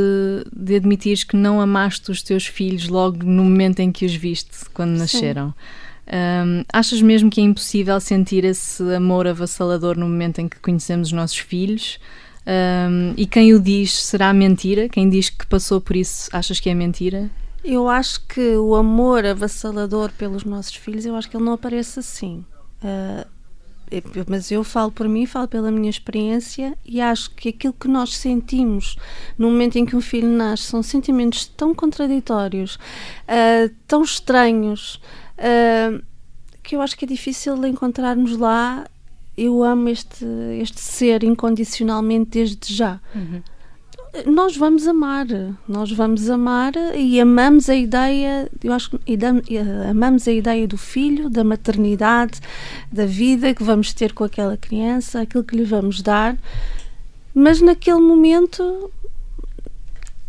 de 0.55 0.77
admitir 0.77 1.27
que 1.27 1.37
não 1.37 1.61
amaste 1.61 2.11
os 2.11 2.23
teus 2.23 2.47
filhos 2.47 2.89
logo 2.89 3.25
no 3.25 3.43
momento 3.43 3.81
em 3.81 3.91
que 3.91 4.07
os 4.07 4.15
viste, 4.15 4.65
quando 4.73 4.91
nasceram. 4.91 5.53
Um, 6.07 6.65
achas 6.73 7.01
mesmo 7.03 7.31
que 7.31 7.41
é 7.41 7.45
impossível 7.45 8.01
sentir 8.01 8.45
esse 8.45 8.83
amor 8.95 9.29
avassalador 9.29 9.97
no 9.97 10.09
momento 10.09 10.41
em 10.41 10.49
que 10.49 10.59
conhecemos 10.59 11.09
os 11.09 11.13
nossos 11.13 11.39
filhos? 11.39 11.99
Um, 12.47 13.13
e 13.17 13.27
quem 13.27 13.55
o 13.55 13.61
diz 13.61 13.93
será 13.93 14.33
mentira? 14.33 14.89
Quem 14.89 15.09
diz 15.09 15.31
que 15.31 15.47
passou 15.47 15.81
por 15.81 15.97
isso, 15.97 16.29
achas 16.33 16.59
que 16.59 16.71
é 16.71 16.75
mentira? 16.75 17.31
Eu 17.65 17.89
acho 17.89 18.21
que 18.27 18.57
o 18.57 18.75
amor 18.75 19.27
avassalador 19.27 20.11
pelos 20.13 20.45
nossos 20.45 20.75
filhos, 20.75 21.05
eu 21.05 21.15
acho 21.15 21.29
que 21.29 21.37
ele 21.37 21.45
não 21.45 21.53
aparece 21.53 22.01
assim. 22.01 22.45
Uh, 22.83 23.27
mas 24.29 24.51
eu 24.51 24.63
falo 24.63 24.91
por 24.91 25.09
mim, 25.09 25.27
falo 25.27 25.49
pela 25.49 25.71
minha 25.71 25.91
experiência 25.91 26.77
e 26.85 27.01
acho 27.01 27.31
que 27.33 27.49
aquilo 27.49 27.73
que 27.73 27.89
nós 27.89 28.17
sentimos 28.17 28.97
no 29.37 29.51
momento 29.51 29.77
em 29.77 29.85
que 29.85 29.97
um 29.97 30.01
filho 30.01 30.29
nasce 30.29 30.65
são 30.65 30.83
sentimentos 30.83 31.47
tão 31.47 31.75
contraditórios, 31.75 32.77
uh, 32.77 33.75
tão 33.87 34.03
estranhos, 34.03 35.01
uh, 35.39 36.03
que 36.63 36.77
eu 36.77 36.81
acho 36.81 36.97
que 36.97 37.05
é 37.05 37.09
difícil 37.09 37.65
encontrarmos 37.67 38.37
lá. 38.37 38.87
Eu 39.37 39.63
amo 39.65 39.89
este, 39.89 40.25
este 40.61 40.81
ser 40.81 41.25
incondicionalmente 41.25 42.31
desde 42.31 42.75
já. 42.75 43.01
Uhum 43.15 43.43
nós 44.27 44.57
vamos 44.57 44.87
amar, 44.87 45.27
nós 45.69 45.93
vamos 45.93 46.29
amar 46.29 46.73
e 46.97 47.21
amamos 47.21 47.69
a 47.69 47.75
ideia, 47.75 48.51
eu 48.63 48.73
acho 48.73 48.91
que 48.91 49.19
amamos 49.89 50.27
a 50.27 50.33
ideia 50.33 50.67
do 50.67 50.77
filho, 50.77 51.31
da 51.31 51.45
maternidade, 51.45 52.41
da 52.91 53.07
vida 53.07 53.55
que 53.55 53.63
vamos 53.63 53.93
ter 53.93 54.13
com 54.13 54.25
aquela 54.25 54.57
criança, 54.57 55.21
aquilo 55.21 55.45
que 55.45 55.57
lhe 55.57 55.65
vamos 55.65 56.03
dar, 56.03 56.37
mas 57.35 57.61
naquele 57.61 58.01
momento 58.01 58.91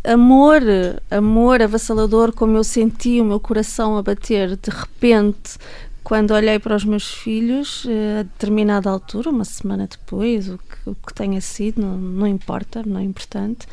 amor, 0.04 0.62
amor 1.10 1.60
avassalador 1.60 2.32
como 2.32 2.56
eu 2.56 2.64
senti 2.64 3.20
o 3.20 3.24
meu 3.24 3.40
coração 3.40 3.96
a 3.96 4.02
bater 4.02 4.56
de 4.56 4.70
repente 4.70 5.58
quando 6.02 6.32
olhei 6.32 6.58
para 6.58 6.74
os 6.74 6.84
meus 6.84 7.12
filhos, 7.14 7.86
eh, 7.88 8.20
a 8.20 8.22
determinada 8.24 8.90
altura, 8.90 9.30
uma 9.30 9.44
semana 9.44 9.86
depois, 9.88 10.48
o 10.48 10.58
o 10.86 10.94
que 10.94 11.14
tenha 11.14 11.40
sido, 11.40 11.80
não, 11.80 11.96
não 11.96 12.26
importa, 12.26 12.82
não 12.84 13.00
é 13.00 13.02
importante, 13.02 13.66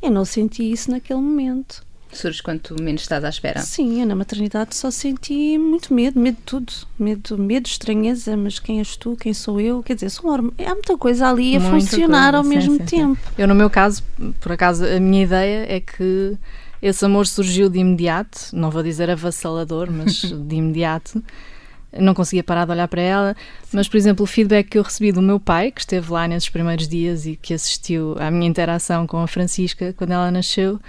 eu 0.00 0.10
não 0.10 0.24
senti 0.24 0.70
isso 0.70 0.90
naquele 0.90 1.20
momento. 1.20 1.84
Surge 2.12 2.42
quanto 2.42 2.80
menos 2.80 3.02
estás 3.02 3.24
à 3.24 3.28
espera. 3.28 3.60
Sim, 3.60 4.00
eu 4.00 4.06
na 4.06 4.14
maternidade 4.14 4.76
só 4.76 4.90
senti 4.90 5.56
muito 5.56 5.94
medo, 5.94 6.20
medo 6.20 6.36
de 6.36 6.42
tudo. 6.42 6.72
Medo, 6.98 7.38
medo, 7.38 7.66
estranheza, 7.66 8.36
mas 8.36 8.58
quem 8.58 8.80
és 8.80 8.96
tu, 8.96 9.16
quem 9.16 9.32
sou 9.32 9.58
eu? 9.58 9.82
Quer 9.82 9.94
dizer, 9.94 10.10
são, 10.10 10.30
há 10.30 10.42
muita 10.42 10.98
coisa 10.98 11.30
ali 11.30 11.56
a 11.56 11.60
muita 11.60 11.86
funcionar 11.86 12.32
coisa. 12.32 12.36
ao 12.36 12.44
sim, 12.44 12.48
mesmo 12.50 12.76
sim, 12.76 12.84
tempo. 12.84 13.20
Sim. 13.28 13.32
Eu, 13.38 13.48
no 13.48 13.54
meu 13.54 13.70
caso, 13.70 14.02
por 14.40 14.52
acaso, 14.52 14.84
a 14.84 15.00
minha 15.00 15.22
ideia 15.24 15.64
é 15.66 15.80
que 15.80 16.36
esse 16.82 17.02
amor 17.02 17.26
surgiu 17.26 17.70
de 17.70 17.78
imediato, 17.78 18.38
não 18.52 18.70
vou 18.70 18.82
dizer 18.82 19.08
avassalador, 19.08 19.90
mas 19.90 20.16
de 20.20 20.54
imediato 20.54 21.22
não 21.98 22.14
conseguia 22.14 22.42
parar 22.42 22.64
de 22.64 22.72
olhar 22.72 22.88
para 22.88 23.02
ela. 23.02 23.36
Mas, 23.72 23.88
por 23.88 23.96
exemplo, 23.96 24.24
o 24.24 24.26
feedback 24.26 24.68
que 24.68 24.78
eu 24.78 24.82
recebi 24.82 25.12
do 25.12 25.22
meu 25.22 25.38
pai, 25.38 25.70
que 25.70 25.80
esteve 25.80 26.10
lá 26.10 26.26
nesses 26.26 26.48
primeiros 26.48 26.88
dias 26.88 27.26
e 27.26 27.36
que 27.36 27.54
assistiu 27.54 28.16
à 28.18 28.30
minha 28.30 28.48
interação 28.48 29.06
com 29.06 29.18
a 29.18 29.26
Francisca 29.26 29.94
quando 29.96 30.12
ela 30.12 30.30
nasceu, 30.30 30.80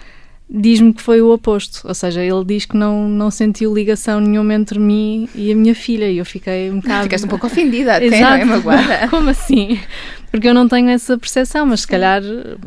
diz-me 0.53 0.93
que 0.93 1.01
foi 1.01 1.19
o 1.21 1.33
oposto. 1.33 1.81
Ou 1.87 1.95
seja, 1.95 2.21
ele 2.21 2.45
diz 2.45 2.65
que 2.65 2.77
não, 2.77 3.09
não 3.09 3.31
sentiu 3.31 3.73
ligação 3.73 4.19
nenhuma 4.19 4.53
entre 4.53 4.77
mim 4.77 5.27
e 5.33 5.51
a 5.51 5.55
minha 5.55 5.73
filha. 5.73 6.09
E 6.09 6.19
eu 6.19 6.25
fiquei 6.25 6.69
um 6.69 6.79
bocado. 6.79 7.03
Ficaste 7.03 7.25
um 7.25 7.29
pouco 7.29 7.47
ofendida, 7.47 7.95
até, 7.95 8.05
Exato. 8.05 8.21
não 8.21 8.35
é? 8.35 8.45
Magoada. 8.45 9.07
Como 9.09 9.29
assim? 9.29 9.79
Porque 10.29 10.47
eu 10.47 10.53
não 10.53 10.67
tenho 10.67 10.89
essa 10.89 11.17
percepção, 11.17 11.65
mas 11.65 11.81
se 11.81 11.87
calhar, 11.87 12.21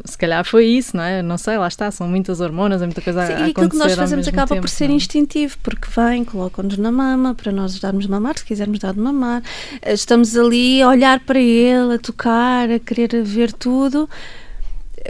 se 0.05 0.16
calhar 0.16 0.44
foi 0.44 0.66
isso, 0.66 0.96
não 0.96 1.03
é? 1.03 1.22
Não 1.22 1.37
sei, 1.37 1.59
lá 1.59 1.66
está, 1.66 1.90
são 1.90 2.09
muitas 2.09 2.40
hormonas, 2.40 2.81
é 2.81 2.87
muita 2.87 3.01
coisa 3.01 3.27
Sim, 3.27 3.33
a 3.33 3.35
acontecer. 3.35 3.49
E 3.49 3.51
aquilo 3.51 3.70
que 3.70 3.77
nós 3.77 3.94
fazemos 3.94 4.29
acaba 4.29 4.49
tempo, 4.49 4.61
por 4.61 4.68
ser 4.68 4.87
não? 4.87 4.94
É? 4.94 4.96
instintivo, 4.96 5.57
porque 5.62 5.88
vem, 5.96 6.25
colocam-nos 6.25 6.79
na 6.79 6.92
mama 6.92 7.35
para 7.35 7.51
nós 7.51 7.79
darmos 7.81 8.07
mamar, 8.07 8.38
se 8.38 8.44
quisermos 8.44 8.79
dar 8.79 8.94
de 8.94 9.01
mamar. 9.01 9.42
Estamos 9.85 10.37
ali 10.37 10.81
a 10.81 10.88
olhar 10.88 11.18
para 11.20 11.40
ele, 11.40 11.94
a 11.94 11.99
tocar, 11.99 12.70
a 12.70 12.79
querer 12.79 13.22
ver 13.25 13.53
tudo 13.53 14.09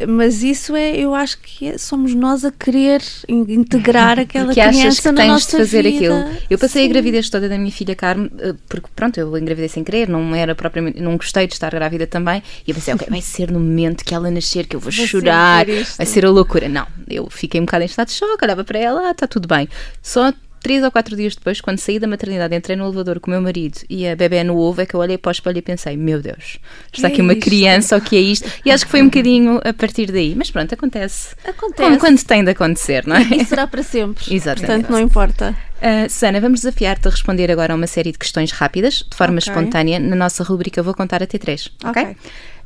mas 0.06 0.42
isso 0.42 0.74
é, 0.74 0.96
eu 0.96 1.14
acho 1.14 1.38
que 1.38 1.68
é, 1.68 1.78
somos 1.78 2.14
nós 2.14 2.44
a 2.44 2.50
querer 2.50 3.00
integrar 3.28 4.18
aquela 4.20 4.46
porque 4.46 4.60
criança 4.60 4.88
achas 4.88 5.00
que 5.00 5.10
na 5.10 5.22
tens 5.22 5.28
nossa 5.28 5.50
de 5.50 5.56
fazer 5.56 5.82
vida. 5.82 5.96
aquilo. 5.96 6.40
Eu 6.50 6.58
passei 6.58 6.82
Sim. 6.82 6.88
a 6.88 6.92
gravidez 6.92 7.30
toda 7.30 7.48
da 7.48 7.56
minha 7.56 7.70
filha 7.70 7.94
Carmen, 7.94 8.30
eh, 8.38 8.54
porque 8.68 8.88
pronto, 8.94 9.18
eu 9.18 9.36
engravidei 9.38 9.68
sem 9.68 9.84
querer, 9.84 10.08
não 10.08 10.34
era 10.34 10.54
propriamente, 10.54 11.00
não 11.00 11.16
gostei 11.16 11.46
de 11.46 11.54
estar 11.54 11.70
grávida 11.70 12.06
também, 12.06 12.42
e 12.66 12.70
eu 12.70 12.74
pensei, 12.74 12.94
ok, 12.94 13.06
vai 13.08 13.22
ser 13.22 13.50
no 13.50 13.60
momento 13.60 14.04
que 14.04 14.14
ela 14.14 14.30
nascer 14.30 14.66
que 14.66 14.76
eu 14.76 14.80
vou, 14.80 14.90
chorar, 14.90 15.66
vai 15.96 16.06
ser 16.06 16.26
a 16.26 16.30
loucura. 16.30 16.68
Não, 16.68 16.86
eu 17.08 17.28
fiquei 17.30 17.60
um 17.60 17.64
bocado 17.64 17.84
em 17.84 17.86
estado 17.86 18.08
de 18.08 18.14
choque, 18.14 18.44
olhava 18.44 18.64
para 18.64 18.78
ela, 18.78 19.08
ah, 19.08 19.10
está 19.12 19.26
tudo 19.26 19.46
bem. 19.46 19.68
Só 20.02 20.32
três 20.66 20.82
ou 20.82 20.90
quatro 20.90 21.14
dias 21.14 21.36
depois, 21.36 21.60
quando 21.60 21.78
saí 21.78 22.00
da 22.00 22.08
maternidade, 22.08 22.52
entrei 22.52 22.76
no 22.76 22.86
elevador 22.86 23.20
com 23.20 23.30
o 23.30 23.30
meu 23.30 23.40
marido 23.40 23.78
e 23.88 24.04
a 24.08 24.16
bebê 24.16 24.42
no 24.42 24.58
ovo, 24.58 24.80
é 24.80 24.86
que 24.86 24.94
eu 24.94 25.00
olhei 25.00 25.16
para 25.16 25.28
o 25.28 25.32
espelho 25.32 25.58
e 25.58 25.62
pensei: 25.62 25.96
meu 25.96 26.20
Deus, 26.20 26.58
está 26.92 27.06
aqui 27.06 27.22
uma 27.22 27.34
isto? 27.34 27.44
criança, 27.44 27.96
o 27.96 28.00
que 28.00 28.16
é 28.16 28.20
isto? 28.20 28.50
E 28.64 28.72
acho 28.72 28.84
que 28.84 28.90
foi 28.90 29.00
um 29.00 29.04
bocadinho 29.04 29.60
a 29.64 29.72
partir 29.72 30.10
daí. 30.10 30.34
Mas 30.34 30.50
pronto, 30.50 30.74
acontece. 30.74 31.36
Acontece. 31.46 31.80
Como 31.80 32.00
quando 32.00 32.20
tem 32.24 32.42
de 32.42 32.50
acontecer, 32.50 33.06
não 33.06 33.14
é? 33.14 33.22
E 33.36 33.44
será 33.44 33.68
para 33.68 33.84
sempre. 33.84 34.34
Exatamente. 34.34 34.66
Portanto, 34.66 34.90
não 34.90 34.98
importa. 34.98 35.56
Uh, 35.76 36.10
Susana, 36.10 36.40
vamos 36.40 36.62
desafiar-te 36.62 37.06
a 37.06 37.10
responder 37.12 37.48
agora 37.48 37.72
a 37.72 37.76
uma 37.76 37.86
série 37.86 38.10
de 38.10 38.18
questões 38.18 38.50
rápidas, 38.50 39.04
de 39.08 39.16
forma 39.16 39.38
okay. 39.38 39.52
espontânea, 39.52 40.00
na 40.00 40.16
nossa 40.16 40.42
rubrica 40.42 40.82
Vou 40.82 40.94
Contar 40.94 41.22
até 41.22 41.38
três. 41.38 41.70
Ok? 41.84 42.02
okay. 42.02 42.16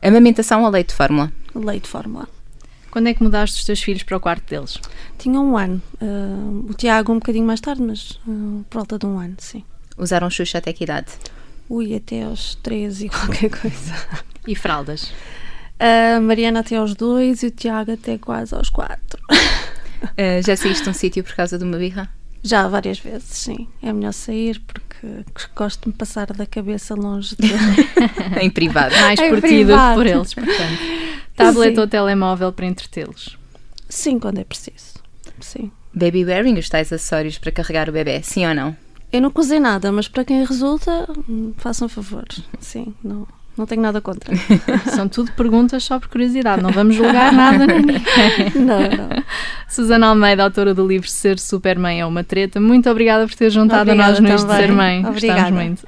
Amamentação 0.01 0.63
ou 0.65 0.71
leite 0.71 0.89
de 0.89 0.95
fórmula? 0.95 1.31
Leite 1.55 1.83
de 1.83 1.89
fórmula. 1.91 2.40
Quando 2.91 3.09
é 3.09 3.15
que 3.15 3.23
mudaste 3.23 3.59
os 3.59 3.65
teus 3.65 3.83
filhos 3.83 4.03
para 4.03 4.17
o 4.17 4.21
quarto 4.21 4.49
deles? 4.49 4.79
Tinha 5.19 5.41
um 5.41 5.57
ano. 5.57 5.81
Uh, 6.01 6.67
o 6.69 6.75
Tiago 6.75 7.13
um 7.13 7.17
bocadinho 7.17 7.47
mais 7.47 7.61
tarde, 7.61 7.83
mas 7.83 8.19
uh, 8.27 8.65
por 8.69 8.79
volta 8.79 8.99
de 8.99 9.07
um 9.07 9.19
ano, 9.19 9.37
sim. 9.39 9.65
Usaram 9.97 10.29
Xuxa 10.29 10.59
até 10.59 10.73
que 10.73 10.85
idade? 10.85 11.13
Ui, 11.69 11.95
até 11.95 12.25
aos 12.25 12.57
13 12.57 13.07
e 13.07 13.09
qualquer 13.09 13.51
coisa. 13.51 13.95
E 14.47 14.57
fraldas? 14.57 15.13
A 15.79 16.19
uh, 16.19 16.23
Mariana 16.23 16.61
até 16.61 16.77
aos 16.77 16.95
2 16.95 17.43
e 17.43 17.47
o 17.47 17.51
Tiago 17.51 17.93
até 17.93 18.19
quase 18.19 18.55
aos 18.55 18.69
4. 18.69 19.19
Uh, 19.33 20.43
já 20.45 20.55
saíste 20.55 20.85
de 20.85 20.91
um 20.91 20.93
sítio 20.93 21.25
por 21.25 21.35
causa 21.35 21.57
de 21.57 21.65
uma 21.65 21.79
birra? 21.79 22.11
Já, 22.43 22.69
várias 22.69 22.99
vezes, 22.99 23.29
sim. 23.29 23.67
É 23.83 23.91
melhor 23.91 24.13
sair 24.13 24.61
porque 24.61 25.25
gosto 25.57 25.85
de 25.85 25.89
me 25.89 25.95
passar 25.95 26.27
da 26.27 26.45
cabeça 26.45 26.95
longe 26.95 27.35
de... 27.37 27.49
em 28.43 28.51
privado. 28.51 28.95
Mais 28.95 29.19
por 29.19 29.41
ti 29.41 29.65
do 29.65 29.73
que 29.73 29.95
por 29.95 30.07
eles, 30.07 30.35
portanto. 30.35 31.10
Tablet 31.41 31.75
Sim. 31.75 31.81
ou 31.81 31.87
telemóvel 31.87 32.53
para 32.53 32.67
entretê-los? 32.67 33.39
Sim, 33.89 34.19
quando 34.19 34.39
é 34.39 34.45
preciso. 34.45 34.95
Sim. 35.41 35.71
Baby 35.93 36.25
wearing, 36.25 36.59
os 36.59 36.69
tais 36.69 36.93
acessórios 36.93 37.39
para 37.39 37.51
carregar 37.51 37.89
o 37.89 37.93
bebê, 37.93 38.23
sim 38.23 38.47
ou 38.47 38.55
não? 38.55 38.77
Eu 39.13 39.21
não 39.21 39.33
usei 39.35 39.59
nada, 39.59 39.91
mas 39.91 40.07
para 40.07 40.25
quem 40.25 40.45
resulta, 40.45 41.09
façam 41.57 41.89
favor. 41.89 42.25
Sim, 42.61 42.95
não, 43.03 43.27
não 43.61 43.67
tenho 43.67 43.83
nada 43.83 44.01
contra. 44.01 44.35
São 44.91 45.07
tudo 45.07 45.31
perguntas 45.33 45.85
só 45.85 46.01
por 46.01 46.09
curiosidade, 46.09 46.63
não 46.63 46.71
vamos 46.71 46.97
julgar 46.97 47.33
nada. 47.33 47.67
Não, 48.55 48.81
não. 48.81 49.23
Susana 49.69 50.09
Almeida, 50.09 50.43
autora 50.43 50.75
do 50.75 50.87
livro 50.87 51.09
Ser 51.09 51.39
Supermãe 51.39 52.01
é 52.01 52.07
uma 52.07 52.25
treta, 52.25 52.61
muito 52.61 52.89
obrigada 52.91 53.27
por 53.27 53.35
ter 53.35 53.51
juntado 53.51 53.83
obrigada 53.83 54.19
a 54.19 54.21
nós 54.21 54.21
no 54.21 54.35
Isto 54.35 54.53
Ser 54.53 54.73
Mãe. 54.73 55.05
Obrigada. 55.07 55.51
muito. 55.51 55.83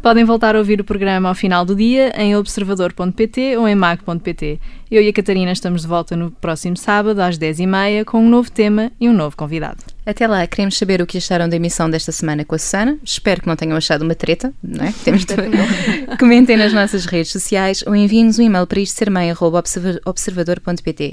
Podem 0.00 0.24
voltar 0.24 0.54
a 0.54 0.58
ouvir 0.58 0.80
o 0.80 0.84
programa 0.84 1.28
ao 1.28 1.34
final 1.34 1.64
do 1.64 1.74
dia 1.74 2.12
em 2.16 2.36
observador.pt 2.36 3.56
ou 3.56 3.66
em 3.66 3.74
mag.pt. 3.74 4.60
Eu 4.90 5.02
e 5.02 5.08
a 5.08 5.12
Catarina 5.12 5.52
estamos 5.52 5.82
de 5.82 5.88
volta 5.88 6.14
no 6.14 6.30
próximo 6.30 6.76
sábado 6.76 7.20
às 7.20 7.38
10h30 7.38 8.04
com 8.04 8.20
um 8.20 8.28
novo 8.28 8.50
tema 8.50 8.92
e 9.00 9.08
um 9.08 9.12
novo 9.12 9.36
convidado. 9.36 9.95
Até 10.06 10.26
lá, 10.28 10.46
queremos 10.46 10.78
saber 10.78 11.02
o 11.02 11.06
que 11.06 11.18
acharam 11.18 11.48
da 11.48 11.56
emissão 11.56 11.90
desta 11.90 12.12
semana 12.12 12.44
com 12.44 12.54
a 12.54 12.58
Susana. 12.58 12.96
Espero 13.02 13.42
que 13.42 13.48
não 13.48 13.56
tenham 13.56 13.76
achado 13.76 14.02
uma 14.02 14.14
treta, 14.14 14.54
não 14.62 14.84
é? 14.84 14.94
Temos 15.04 15.24
de... 15.24 15.34
Comentem 16.16 16.56
nas 16.56 16.72
nossas 16.72 17.06
redes 17.06 17.32
sociais 17.32 17.82
ou 17.84 17.94
enviem-nos 17.94 18.38
um 18.38 18.42
e-mail 18.42 18.66
para 18.66 18.78
isto. 18.80 18.96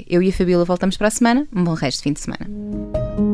Eu 0.08 0.22
e 0.22 0.28
a 0.28 0.32
Fabíola 0.32 0.64
voltamos 0.64 0.96
para 0.96 1.08
a 1.08 1.10
semana. 1.10 1.46
Um 1.54 1.64
bom 1.64 1.74
resto 1.74 1.98
de 1.98 2.02
fim 2.04 2.12
de 2.12 2.20
semana. 2.20 3.33